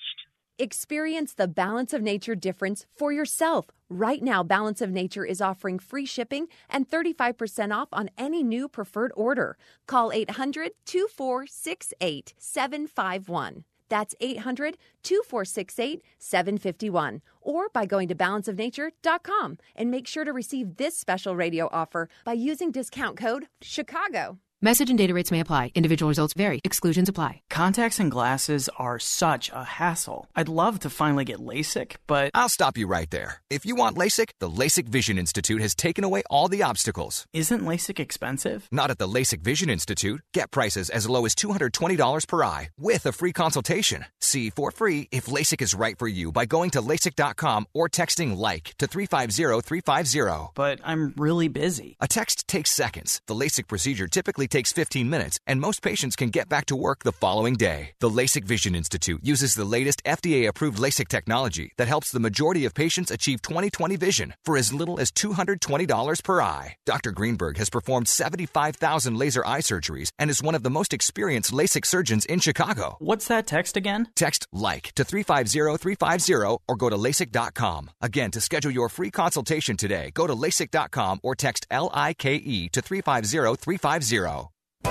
[0.59, 3.66] Experience the Balance of Nature difference for yourself.
[3.89, 8.68] Right now, Balance of Nature is offering free shipping and 35% off on any new
[8.68, 9.57] preferred order.
[9.87, 13.64] Call 800 2468 751.
[13.89, 17.22] That's 800 2468 751.
[17.41, 22.32] Or by going to balanceofnature.com and make sure to receive this special radio offer by
[22.32, 24.39] using discount code CHICAGO.
[24.63, 25.71] Message and data rates may apply.
[25.75, 26.63] Individual results vary.
[26.65, 27.43] Exclusions apply.
[27.51, 30.29] Contacts and glasses are such a hassle.
[30.35, 32.31] I'd love to finally get LASIK, but.
[32.33, 33.43] I'll stop you right there.
[33.51, 37.27] If you want LASIK, the LASIK Vision Institute has taken away all the obstacles.
[37.35, 38.67] Isn't LASIK expensive?
[38.73, 40.23] Not at the LASIK Vision Institute.
[40.33, 44.07] Get prices as low as $220 per eye with a free consultation.
[44.23, 48.35] See for free if LASIK is right for you by going to LASIK.com or texting
[48.35, 50.53] LIKE to 350 350.
[50.55, 51.99] But I'm really busy.
[52.01, 53.21] A text takes seconds.
[53.27, 57.05] The LASIK procedure typically takes 15 minutes, and most patients can get back to work
[57.05, 57.91] the following day.
[58.01, 62.65] The LASIK Vision Institute uses the latest FDA approved LASIK technology that helps the majority
[62.65, 66.77] of patients achieve 20/20 vision for as little as $220 per eye.
[66.85, 67.13] Dr.
[67.13, 71.87] Greenberg has performed 75,000 laser eye surgeries and is one of the most experienced LASIK
[71.87, 72.97] surgeons in Chicago.
[73.01, 74.09] What's that text again?
[74.15, 77.91] Text LIKE to 350 350 or go to LASIK.com.
[78.01, 82.37] Again, to schedule your free consultation today, go to LASIK.com or text L I K
[82.37, 84.36] E to 350 350.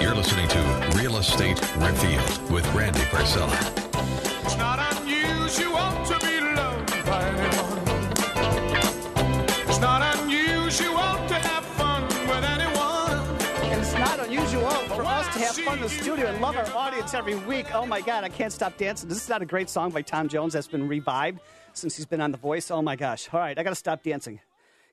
[0.01, 0.59] You're listening to
[0.95, 3.55] Real Estate Revealed with Randy Barcella.
[4.43, 7.79] It's not unusual to be loved by anyone.
[9.69, 13.71] It's not unusual to have fun with anyone.
[13.71, 16.69] And it's not unusual for us to have fun in the studio and love our
[16.75, 17.73] audience every week.
[17.73, 19.07] Oh my God, I can't stop dancing.
[19.07, 21.39] This is not a great song by Tom Jones that's been revived
[21.73, 22.69] since he's been on The Voice.
[22.69, 23.29] Oh my gosh.
[23.31, 24.41] All right, I got to stop dancing.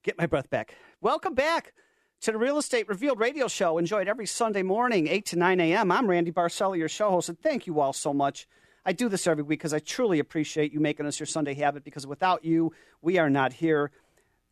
[0.04, 0.76] Get my breath back.
[1.00, 1.74] Welcome back
[2.22, 3.78] to the Real Estate Revealed radio show.
[3.78, 5.90] Enjoyed every Sunday morning, 8 to 9 a.m.
[5.90, 8.46] I'm Randy Barcella, your show host, and thank you all so much.
[8.86, 11.82] I do this every week because I truly appreciate you making us your Sunday habit
[11.82, 13.90] because without you, we are not here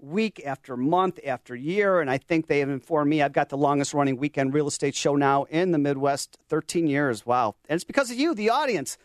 [0.01, 2.01] week after month after year.
[2.01, 4.97] And I think they have informed me I've got the longest running weekend real estate
[4.97, 7.25] show now in the Midwest 13 years.
[7.25, 7.55] Wow.
[7.69, 8.99] And it's because of you, the audience.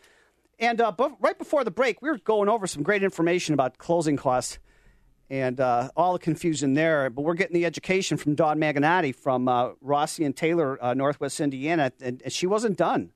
[0.58, 4.16] And uh, right before the break, we were going over some great information about closing
[4.16, 4.58] costs
[5.28, 7.10] and uh, all the confusion there.
[7.10, 11.40] But we're getting the education from Dawn Maganati from uh, Rossi and Taylor, uh, Northwest
[11.40, 13.12] Indiana, and, and, she wasn't done.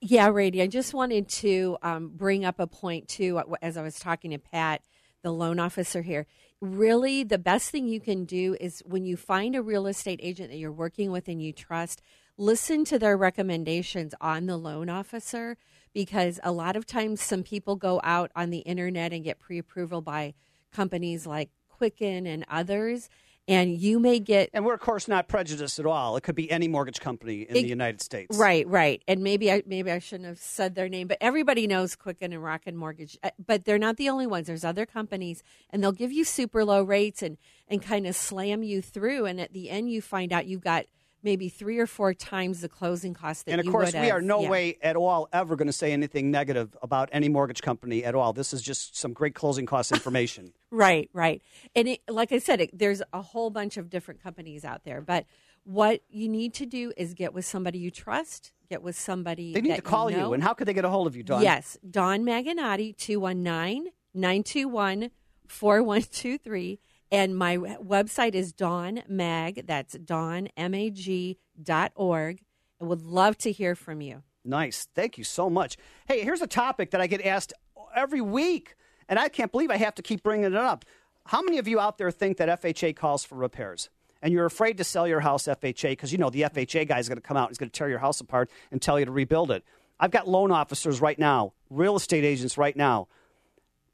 [0.00, 3.98] Yeah, Randy, I just wanted to um, bring up a point too, as I was
[3.98, 4.82] talking to Pat,
[5.22, 6.26] the loan officer here.
[6.60, 10.50] Really, the best thing you can do is when you find a real estate agent
[10.50, 12.02] that you're working with and you trust,
[12.36, 15.56] listen to their recommendations on the loan officer
[15.92, 19.58] because a lot of times some people go out on the internet and get pre
[19.58, 20.34] approval by
[20.72, 23.08] companies like Quicken and others.
[23.48, 24.50] And you may get.
[24.52, 26.16] And we're, of course, not prejudiced at all.
[26.16, 28.38] It could be any mortgage company in it, the United States.
[28.38, 29.02] Right, right.
[29.08, 32.40] And maybe I, maybe I shouldn't have said their name, but everybody knows Quicken and
[32.40, 33.18] Rocket Mortgage.
[33.20, 34.46] Uh, but they're not the only ones.
[34.46, 38.62] There's other companies, and they'll give you super low rates and, and kind of slam
[38.62, 39.26] you through.
[39.26, 40.84] And at the end, you find out you've got
[41.22, 44.10] maybe three or four times the closing cost that you and of you course we
[44.10, 44.50] are no Yeah.
[44.50, 48.32] way at all ever going to say anything negative about any mortgage company at all
[48.32, 51.42] this is just some great closing cost information Right, right.
[51.76, 55.02] And it, like I said, it, there's a whole bunch of different companies out there.
[55.02, 55.26] But
[55.64, 59.60] what you need to do is get with somebody you trust, get with somebody they
[59.60, 60.32] need to call you, know.
[60.32, 65.10] and how could they get a hold of you Dawn Yes, Dawn Maganati, 219 921
[65.46, 66.78] 4123.
[67.12, 69.66] And my website is Dawn Mag.
[69.66, 72.40] That's Dawn, M A G dot org.
[72.80, 74.22] I would love to hear from you.
[74.44, 74.88] Nice.
[74.94, 75.76] Thank you so much.
[76.08, 77.52] Hey, here's a topic that I get asked
[77.94, 78.74] every week,
[79.08, 80.86] and I can't believe I have to keep bringing it up.
[81.26, 83.90] How many of you out there think that FHA calls for repairs?
[84.22, 87.08] And you're afraid to sell your house FHA because you know the FHA guy is
[87.08, 89.12] going to come out, he's going to tear your house apart and tell you to
[89.12, 89.64] rebuild it.
[90.00, 93.08] I've got loan officers right now, real estate agents right now,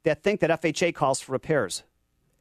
[0.04, 1.82] that think that FHA calls for repairs.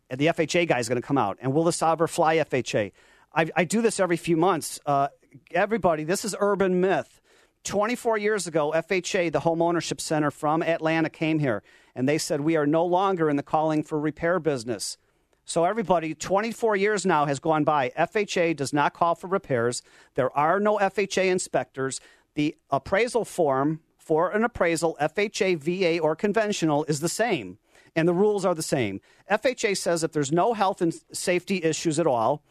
[0.09, 1.37] And the FHA guy is going to come out.
[1.41, 2.91] And will the ever fly FHA?
[3.33, 4.79] I, I do this every few months.
[4.85, 5.09] Uh,
[5.51, 7.21] everybody, this is urban myth.
[7.63, 11.63] 24 years ago, FHA, the Home Ownership Center from Atlanta, came here
[11.95, 14.97] and they said, We are no longer in the calling for repair business.
[15.43, 17.89] So, everybody, 24 years now has gone by.
[17.97, 19.81] FHA does not call for repairs.
[20.15, 21.99] There are no FHA inspectors.
[22.35, 27.57] The appraisal form for an appraisal, FHA, VA, or conventional, is the same,
[27.97, 29.01] and the rules are the same.
[29.29, 32.43] FHA says if there's no health and safety issues at all,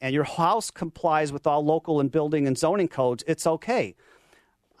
[0.00, 3.94] and your house complies with all local and building and zoning codes, it's okay.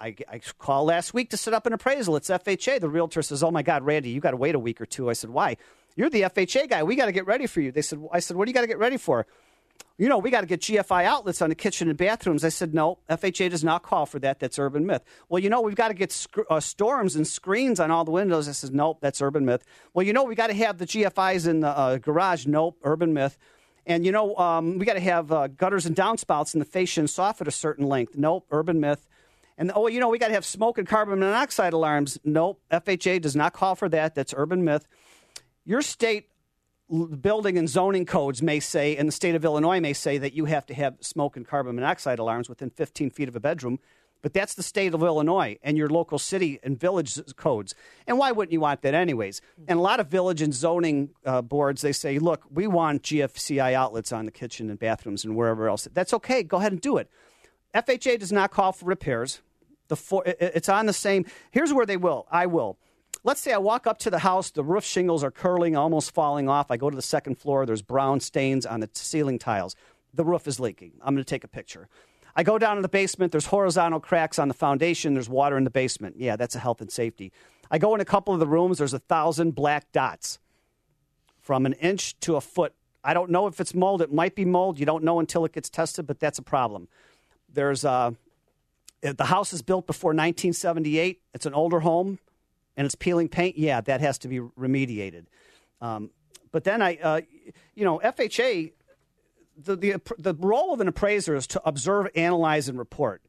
[0.00, 2.16] I, I called last week to set up an appraisal.
[2.16, 2.80] It's FHA.
[2.80, 5.10] The realtor says, "Oh my God, Randy, you got to wait a week or two.
[5.10, 5.56] I said, "Why?
[5.96, 6.82] You're the FHA guy.
[6.82, 8.62] We got to get ready for you." They said, "I said, what do you got
[8.62, 9.26] to get ready for?"
[9.98, 12.44] You know, we got to get GFI outlets on the kitchen and bathrooms.
[12.44, 14.40] I said, no, FHA does not call for that.
[14.40, 15.02] That's urban myth.
[15.28, 18.10] Well, you know, we've got to get sc- uh, storms and screens on all the
[18.10, 18.48] windows.
[18.48, 19.64] I said, nope, that's urban myth.
[19.94, 22.46] Well, you know, we got to have the GFIs in the uh, garage.
[22.46, 23.38] Nope, urban myth.
[23.86, 27.00] And you know, um, we got to have uh, gutters and downspouts in the fascia
[27.00, 28.16] and soffit a certain length.
[28.16, 29.08] Nope, urban myth.
[29.58, 32.18] And oh, you know, we got to have smoke and carbon monoxide alarms.
[32.24, 34.14] Nope, FHA does not call for that.
[34.14, 34.86] That's urban myth.
[35.64, 36.28] Your state
[36.92, 40.44] building and zoning codes may say, and the state of Illinois may say that you
[40.44, 43.78] have to have smoke and carbon monoxide alarms within 15 feet of a bedroom.
[44.20, 47.74] But that's the state of Illinois and your local city and village codes.
[48.06, 49.40] And why wouldn't you want that, anyways?
[49.66, 53.72] And a lot of village and zoning uh, boards, they say, look, we want GFCI
[53.72, 55.88] outlets on the kitchen and bathrooms and wherever else.
[55.92, 56.44] That's okay.
[56.44, 57.10] Go ahead and do it.
[57.74, 59.40] FHA does not call for repairs.
[59.88, 61.26] The for, it's on the same.
[61.50, 62.28] Here's where they will.
[62.30, 62.78] I will.
[63.24, 66.48] Let's say I walk up to the house, the roof shingles are curling, almost falling
[66.48, 66.70] off.
[66.70, 69.76] I go to the second floor, there's brown stains on the ceiling tiles.
[70.12, 70.92] The roof is leaking.
[71.00, 71.88] I'm going to take a picture.
[72.34, 75.64] I go down to the basement, there's horizontal cracks on the foundation, there's water in
[75.64, 76.16] the basement.
[76.18, 77.32] Yeah, that's a health and safety.
[77.70, 80.38] I go in a couple of the rooms, there's a thousand black dots
[81.40, 82.74] from an inch to a foot.
[83.04, 84.00] I don't know if it's mold.
[84.00, 84.78] It might be mold.
[84.78, 86.88] You don't know until it gets tested, but that's a problem.
[87.52, 88.12] There's uh,
[89.02, 91.20] the house is built before 1978.
[91.34, 92.20] It's an older home,
[92.76, 93.56] and it's peeling paint.
[93.58, 95.26] Yeah, that has to be remediated.
[95.80, 96.10] Um,
[96.50, 97.20] but then I, uh,
[97.74, 98.72] you know, FHA,
[99.56, 103.22] the, the the role of an appraiser is to observe, analyze, and report,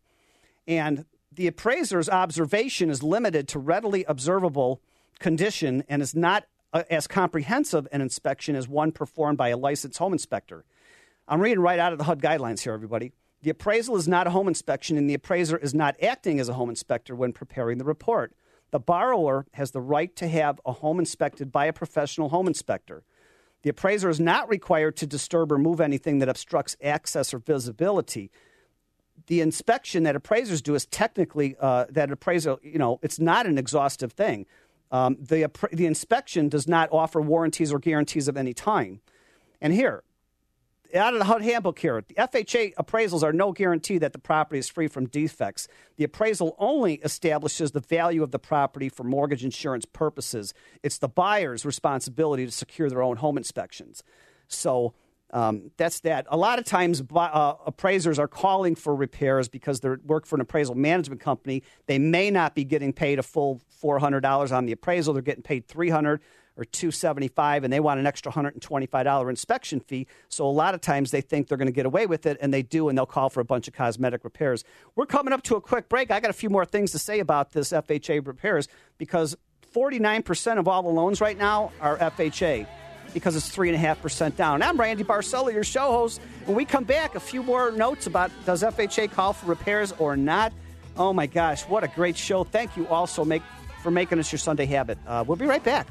[0.68, 4.82] and the appraiser's observation is limited to readily observable
[5.20, 9.98] condition and is not uh, as comprehensive an inspection as one performed by a licensed
[9.98, 10.66] home inspector.
[11.28, 13.14] I'm reading right out of the HUD guidelines here, everybody.
[13.42, 16.54] The appraisal is not a home inspection, and the appraiser is not acting as a
[16.54, 18.34] home inspector when preparing the report.
[18.74, 23.04] The borrower has the right to have a home inspected by a professional home inspector.
[23.62, 28.32] The appraiser is not required to disturb or move anything that obstructs access or visibility.
[29.28, 33.60] The inspection that appraisers do is technically uh, that appraisal, you know, it's not an
[33.60, 34.48] exhaustive thing.
[34.90, 39.02] Um, the, the inspection does not offer warranties or guarantees of any time.
[39.62, 40.02] And here,
[40.96, 44.70] out of the handbook here, the FHA appraisals are no guarantee that the property is
[44.70, 45.68] free from defects.
[45.98, 50.54] The appraisal only establishes the value of the property for mortgage insurance purposes.
[50.84, 54.04] It's the buyer's responsibility to secure their own home inspections.
[54.48, 54.94] So
[55.32, 56.28] um, that's that.
[56.30, 60.42] A lot of times, uh, appraisers are calling for repairs because they work for an
[60.42, 61.64] appraisal management company.
[61.88, 65.14] They may not be getting paid a full four hundred dollars on the appraisal.
[65.14, 66.22] They're getting paid three hundred
[66.58, 70.08] or 275 and they want an extra $125 inspection fee.
[70.30, 72.54] So a lot of times they think they're going to get away with it and
[72.54, 74.64] they do and they'll call for a bunch of cosmetic repairs.
[74.96, 76.12] We're coming up to a quick break.
[76.12, 79.36] I got a few more things to say about this fha repairs because
[79.74, 82.68] 49% of all the loans right now are fha
[83.14, 84.62] because it's 3.5% down.
[84.62, 86.22] I'm randy barcella your show host.
[86.46, 90.16] When we come back a few more notes about does fha call for repairs or
[90.16, 90.54] not?
[90.98, 92.44] Oh my gosh what a great show.
[92.44, 93.42] Thank you also make
[93.82, 95.00] for making us your sunday habit.
[95.08, 95.88] Uh, we'll be right back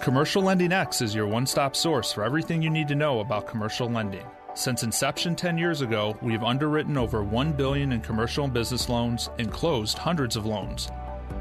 [0.00, 3.46] Commercial Lending X is your one stop source for everything you need to know about
[3.46, 4.24] commercial lending.
[4.54, 8.88] Since inception 10 years ago, we have underwritten over 1 billion in commercial and business
[8.88, 10.90] loans and closed hundreds of loans.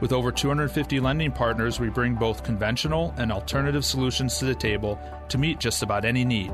[0.01, 4.99] With over 250 lending partners, we bring both conventional and alternative solutions to the table
[5.29, 6.51] to meet just about any need.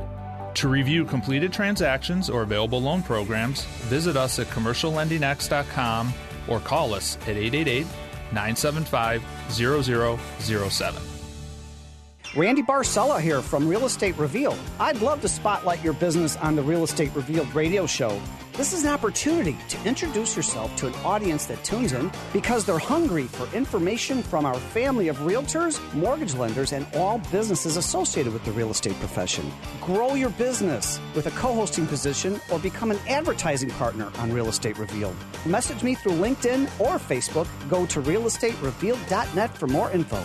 [0.56, 6.14] To review completed transactions or available loan programs, visit us at commerciallendingx.com
[6.48, 7.86] or call us at 888
[8.32, 11.04] 975 0007.
[12.36, 14.60] Randy Barcella here from Real Estate Revealed.
[14.80, 18.20] I'd love to spotlight your business on the Real Estate Revealed radio show.
[18.58, 22.80] This is an opportunity to introduce yourself to an audience that tunes in because they're
[22.80, 28.46] hungry for information from our family of realtors, mortgage lenders, and all businesses associated with
[28.46, 29.52] the real estate profession.
[29.82, 34.48] Grow your business with a co hosting position or become an advertising partner on Real
[34.48, 35.18] Estate Revealed.
[35.46, 37.48] Message me through LinkedIn or Facebook.
[37.70, 40.24] Go to realestaterevealed.net for more info.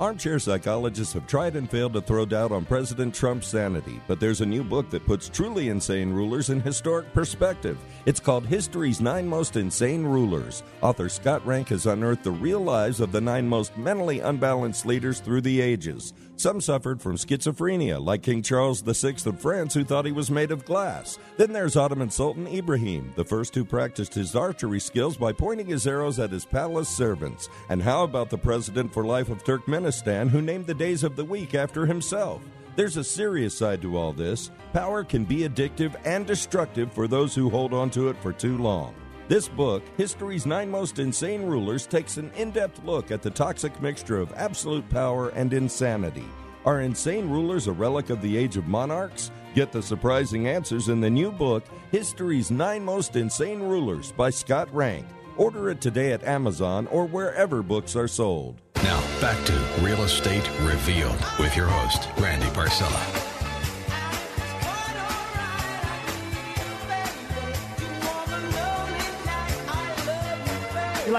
[0.00, 4.40] Armchair psychologists have tried and failed to throw doubt on President Trump's sanity, but there's
[4.40, 7.76] a new book that puts truly insane rulers in historic perspective.
[8.06, 10.62] It's called History's Nine Most Insane Rulers.
[10.82, 15.18] Author Scott Rank has unearthed the real lives of the nine most mentally unbalanced leaders
[15.18, 16.12] through the ages.
[16.38, 20.52] Some suffered from schizophrenia, like King Charles VI of France, who thought he was made
[20.52, 21.18] of glass.
[21.36, 25.84] Then there's Ottoman Sultan Ibrahim, the first who practiced his archery skills by pointing his
[25.84, 27.48] arrows at his palace servants.
[27.70, 31.24] And how about the president for life of Turkmenistan, who named the days of the
[31.24, 32.40] week after himself?
[32.76, 34.52] There's a serious side to all this.
[34.72, 38.58] Power can be addictive and destructive for those who hold on to it for too
[38.58, 38.94] long.
[39.28, 43.78] This book, History's Nine Most Insane Rulers, takes an in depth look at the toxic
[43.82, 46.24] mixture of absolute power and insanity.
[46.64, 49.30] Are insane rulers a relic of the age of monarchs?
[49.54, 51.62] Get the surprising answers in the new book,
[51.92, 55.06] History's Nine Most Insane Rulers by Scott Rank.
[55.36, 58.62] Order it today at Amazon or wherever books are sold.
[58.76, 63.27] Now, back to Real Estate Revealed with your host, Randy Barcella.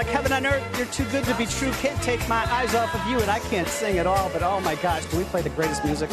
[0.00, 0.78] Like heaven on earth.
[0.78, 1.70] You're too good to be true.
[1.72, 4.30] Can't take my eyes off of you, and I can't sing at all.
[4.32, 6.08] But oh my gosh, do we play the greatest music?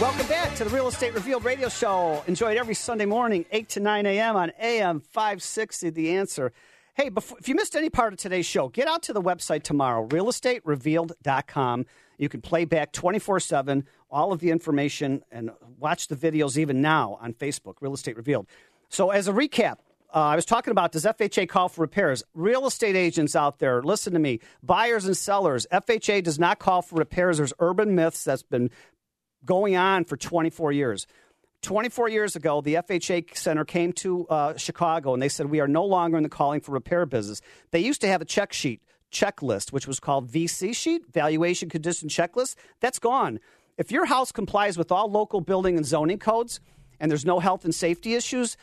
[0.00, 2.22] Welcome back to the Real Estate Revealed radio show.
[2.28, 4.36] Enjoy it every Sunday morning, 8 to 9 a.m.
[4.36, 5.90] on AM 560.
[5.90, 6.52] The answer.
[6.94, 9.64] Hey, before, if you missed any part of today's show, get out to the website
[9.64, 11.86] tomorrow, realestaterevealed.com.
[12.16, 15.50] You can play back 24 7 all of the information and
[15.80, 18.46] watch the videos even now on Facebook, Real Estate Revealed.
[18.88, 19.78] So, as a recap,
[20.14, 22.22] uh, I was talking about does FHA call for repairs?
[22.34, 24.40] Real estate agents out there, listen to me.
[24.62, 27.38] Buyers and sellers, FHA does not call for repairs.
[27.38, 28.70] There's urban myths that's been
[29.44, 31.06] going on for 24 years.
[31.62, 35.68] 24 years ago, the FHA Center came to uh, Chicago and they said, We are
[35.68, 37.40] no longer in the calling for repair business.
[37.70, 38.82] They used to have a check sheet,
[39.12, 42.56] checklist, which was called VC sheet, valuation condition checklist.
[42.80, 43.38] That's gone.
[43.78, 46.60] If your house complies with all local building and zoning codes
[47.00, 48.56] and there's no health and safety issues,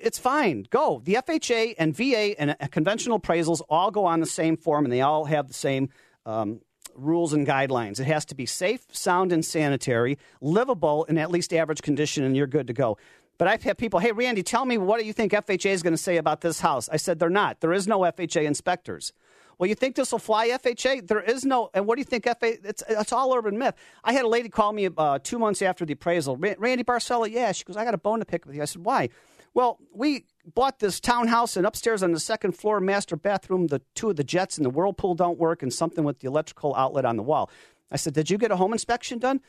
[0.00, 0.66] it's fine.
[0.70, 1.00] Go.
[1.04, 4.92] The FHA and VA and uh, conventional appraisals all go on the same form and
[4.92, 5.90] they all have the same
[6.26, 6.60] um,
[6.94, 8.00] rules and guidelines.
[8.00, 12.36] It has to be safe, sound, and sanitary, livable in at least average condition, and
[12.36, 12.98] you're good to go.
[13.38, 15.94] But I've had people, hey, Randy, tell me what do you think FHA is going
[15.94, 16.88] to say about this house?
[16.88, 17.60] I said, they're not.
[17.60, 19.12] There is no FHA inspectors.
[19.58, 21.06] Well, you think this will fly FHA?
[21.06, 21.70] There is no.
[21.74, 22.64] And what do you think FHA?
[22.64, 23.74] It's, it's all urban myth.
[24.02, 26.36] I had a lady call me uh, two months after the appraisal.
[26.36, 27.52] Randy Barcella, yeah.
[27.52, 28.62] She goes, I got a bone to pick with you.
[28.62, 29.08] I said, why?
[29.54, 34.10] Well, we bought this townhouse, and upstairs on the second floor, master bathroom, the two
[34.10, 37.16] of the jets and the whirlpool don't work, and something with the electrical outlet on
[37.16, 37.50] the wall.
[37.90, 39.40] I said, Did you get a home inspection done?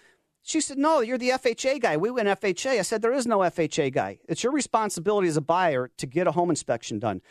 [0.44, 1.96] She said, No, you're the FHA guy.
[1.96, 2.80] We went FHA.
[2.80, 4.20] I said, There is no FHA guy.
[4.28, 7.22] It's your responsibility as a buyer to get a home inspection done.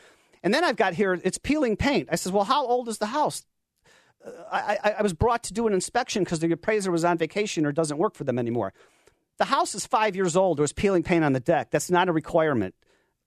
[0.42, 2.08] And then I've got here, it's peeling paint.
[2.10, 3.44] I said, Well, how old is the house?
[4.24, 7.18] Uh, I, I, I was brought to do an inspection because the appraiser was on
[7.18, 8.72] vacation or doesn't work for them anymore.
[9.39, 10.59] The house is five years old.
[10.59, 11.70] There's peeling paint on the deck.
[11.70, 12.74] That's not a requirement.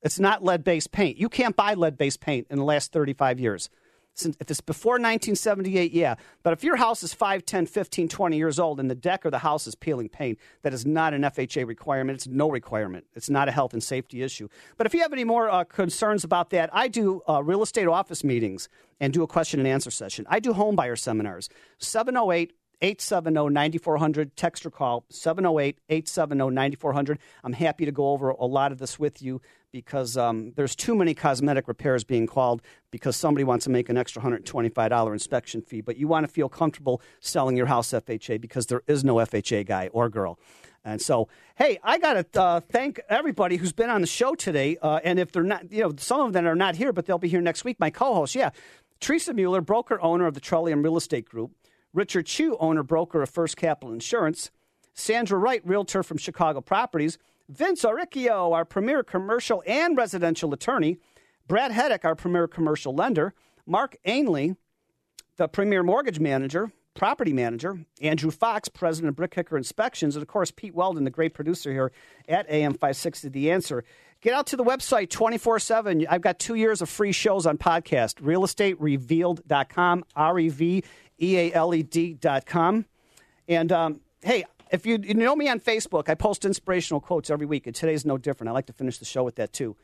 [0.01, 1.17] It's not lead based paint.
[1.17, 3.69] You can't buy lead based paint in the last 35 years.
[4.23, 6.15] If it's before 1978, yeah.
[6.41, 9.29] But if your house is 5, 10, 15, 20 years old and the deck or
[9.29, 12.15] the house is peeling paint, that is not an FHA requirement.
[12.15, 13.05] It's no requirement.
[13.13, 14.47] It's not a health and safety issue.
[14.77, 17.87] But if you have any more uh, concerns about that, I do uh, real estate
[17.87, 18.69] office meetings
[19.01, 20.25] and do a question and answer session.
[20.29, 21.49] I do home buyer seminars.
[21.79, 24.35] 708 870 9400.
[24.35, 27.19] Text or call 708 870 9400.
[27.43, 30.95] I'm happy to go over a lot of this with you because um, there's too
[30.95, 32.61] many cosmetic repairs being called
[32.91, 35.81] because somebody wants to make an extra $125 inspection fee.
[35.81, 39.65] But you want to feel comfortable selling your house FHA because there is no FHA
[39.65, 40.39] guy or girl.
[40.85, 44.77] And so, hey, I got to uh, thank everybody who's been on the show today.
[44.81, 47.17] Uh, and if they're not, you know, some of them are not here, but they'll
[47.17, 47.79] be here next week.
[47.79, 48.51] My co host, yeah.
[49.01, 51.51] Teresa Mueller, broker owner of the Trillium Real Estate Group.
[51.95, 54.51] Richard Chu, owner broker of First Capital Insurance,
[54.93, 57.17] Sandra Wright, realtor from Chicago Properties,
[57.47, 60.97] Vince Auricchio, our premier commercial and residential attorney,
[61.47, 63.33] Brad Hedrick, our premier commercial lender,
[63.65, 64.55] Mark Ainley,
[65.37, 70.27] the premier mortgage manager, property manager, Andrew Fox, president of Brick Brickhicker Inspections, and of
[70.27, 71.91] course, Pete Weldon, the great producer here
[72.27, 73.83] at AM 560 The Answer.
[74.21, 76.07] Get out to the website 24 7.
[76.09, 80.83] I've got two years of free shows on podcast, realestaterevealed.com, R E V
[81.21, 82.85] E A L E D dot com.
[83.47, 87.45] And um, hey, if you, you know me on Facebook, I post inspirational quotes every
[87.45, 88.49] week, and today's no different.
[88.49, 89.75] I like to finish the show with that too.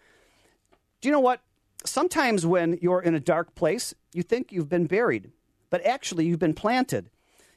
[1.01, 1.41] Do you know what?
[1.85, 5.31] Sometimes when you're in a dark place, you think you've been buried,
[5.69, 7.09] but actually you've been planted.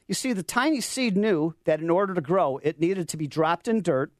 [0.07, 3.27] You see, the tiny seed knew that in order to grow, it needed to be
[3.27, 4.11] dropped in dirt,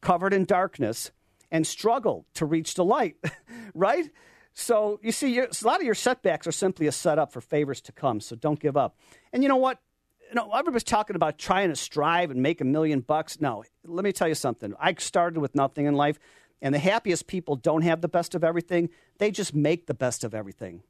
[0.00, 1.10] covered in darkness,
[1.50, 3.16] and struggled to reach the light,
[3.74, 4.10] right?
[4.54, 7.92] So you see, a lot of your setbacks are simply a setup for favors to
[7.92, 8.20] come.
[8.20, 8.96] So don't give up.
[9.32, 9.80] And you know what?
[10.28, 13.40] You know, everybody's talking about trying to strive and make a million bucks.
[13.40, 14.72] No, let me tell you something.
[14.80, 16.18] I started with nothing in life,
[16.62, 18.88] and the happiest people don't have the best of everything.
[19.18, 20.82] They just make the best of everything.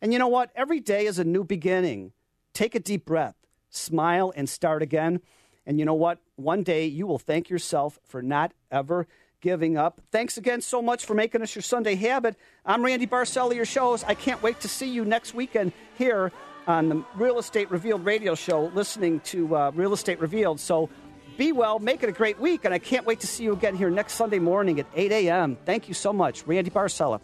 [0.00, 0.50] And you know what?
[0.54, 2.12] Every day is a new beginning.
[2.54, 3.36] Take a deep breath,
[3.68, 5.20] smile, and start again.
[5.66, 6.20] And you know what?
[6.36, 9.06] One day you will thank yourself for not ever
[9.40, 10.00] giving up.
[10.10, 12.36] Thanks again so much for making us your Sunday habit.
[12.66, 14.04] I'm Randy Barcella, your shows.
[14.04, 16.32] I can't wait to see you next weekend here
[16.66, 20.60] on the Real Estate Revealed radio show, listening to uh, Real Estate Revealed.
[20.60, 20.90] So
[21.36, 23.76] be well, make it a great week, and I can't wait to see you again
[23.76, 25.56] here next Sunday morning at 8 a.m.
[25.64, 26.46] Thank you so much.
[26.46, 27.20] Randy Barcella.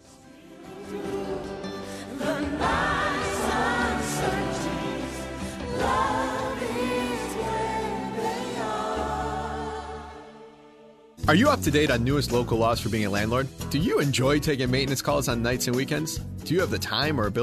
[11.26, 13.48] Are you up to date on newest local laws for being a landlord?
[13.70, 16.18] Do you enjoy taking maintenance calls on nights and weekends?
[16.18, 17.42] Do you have the time or ability?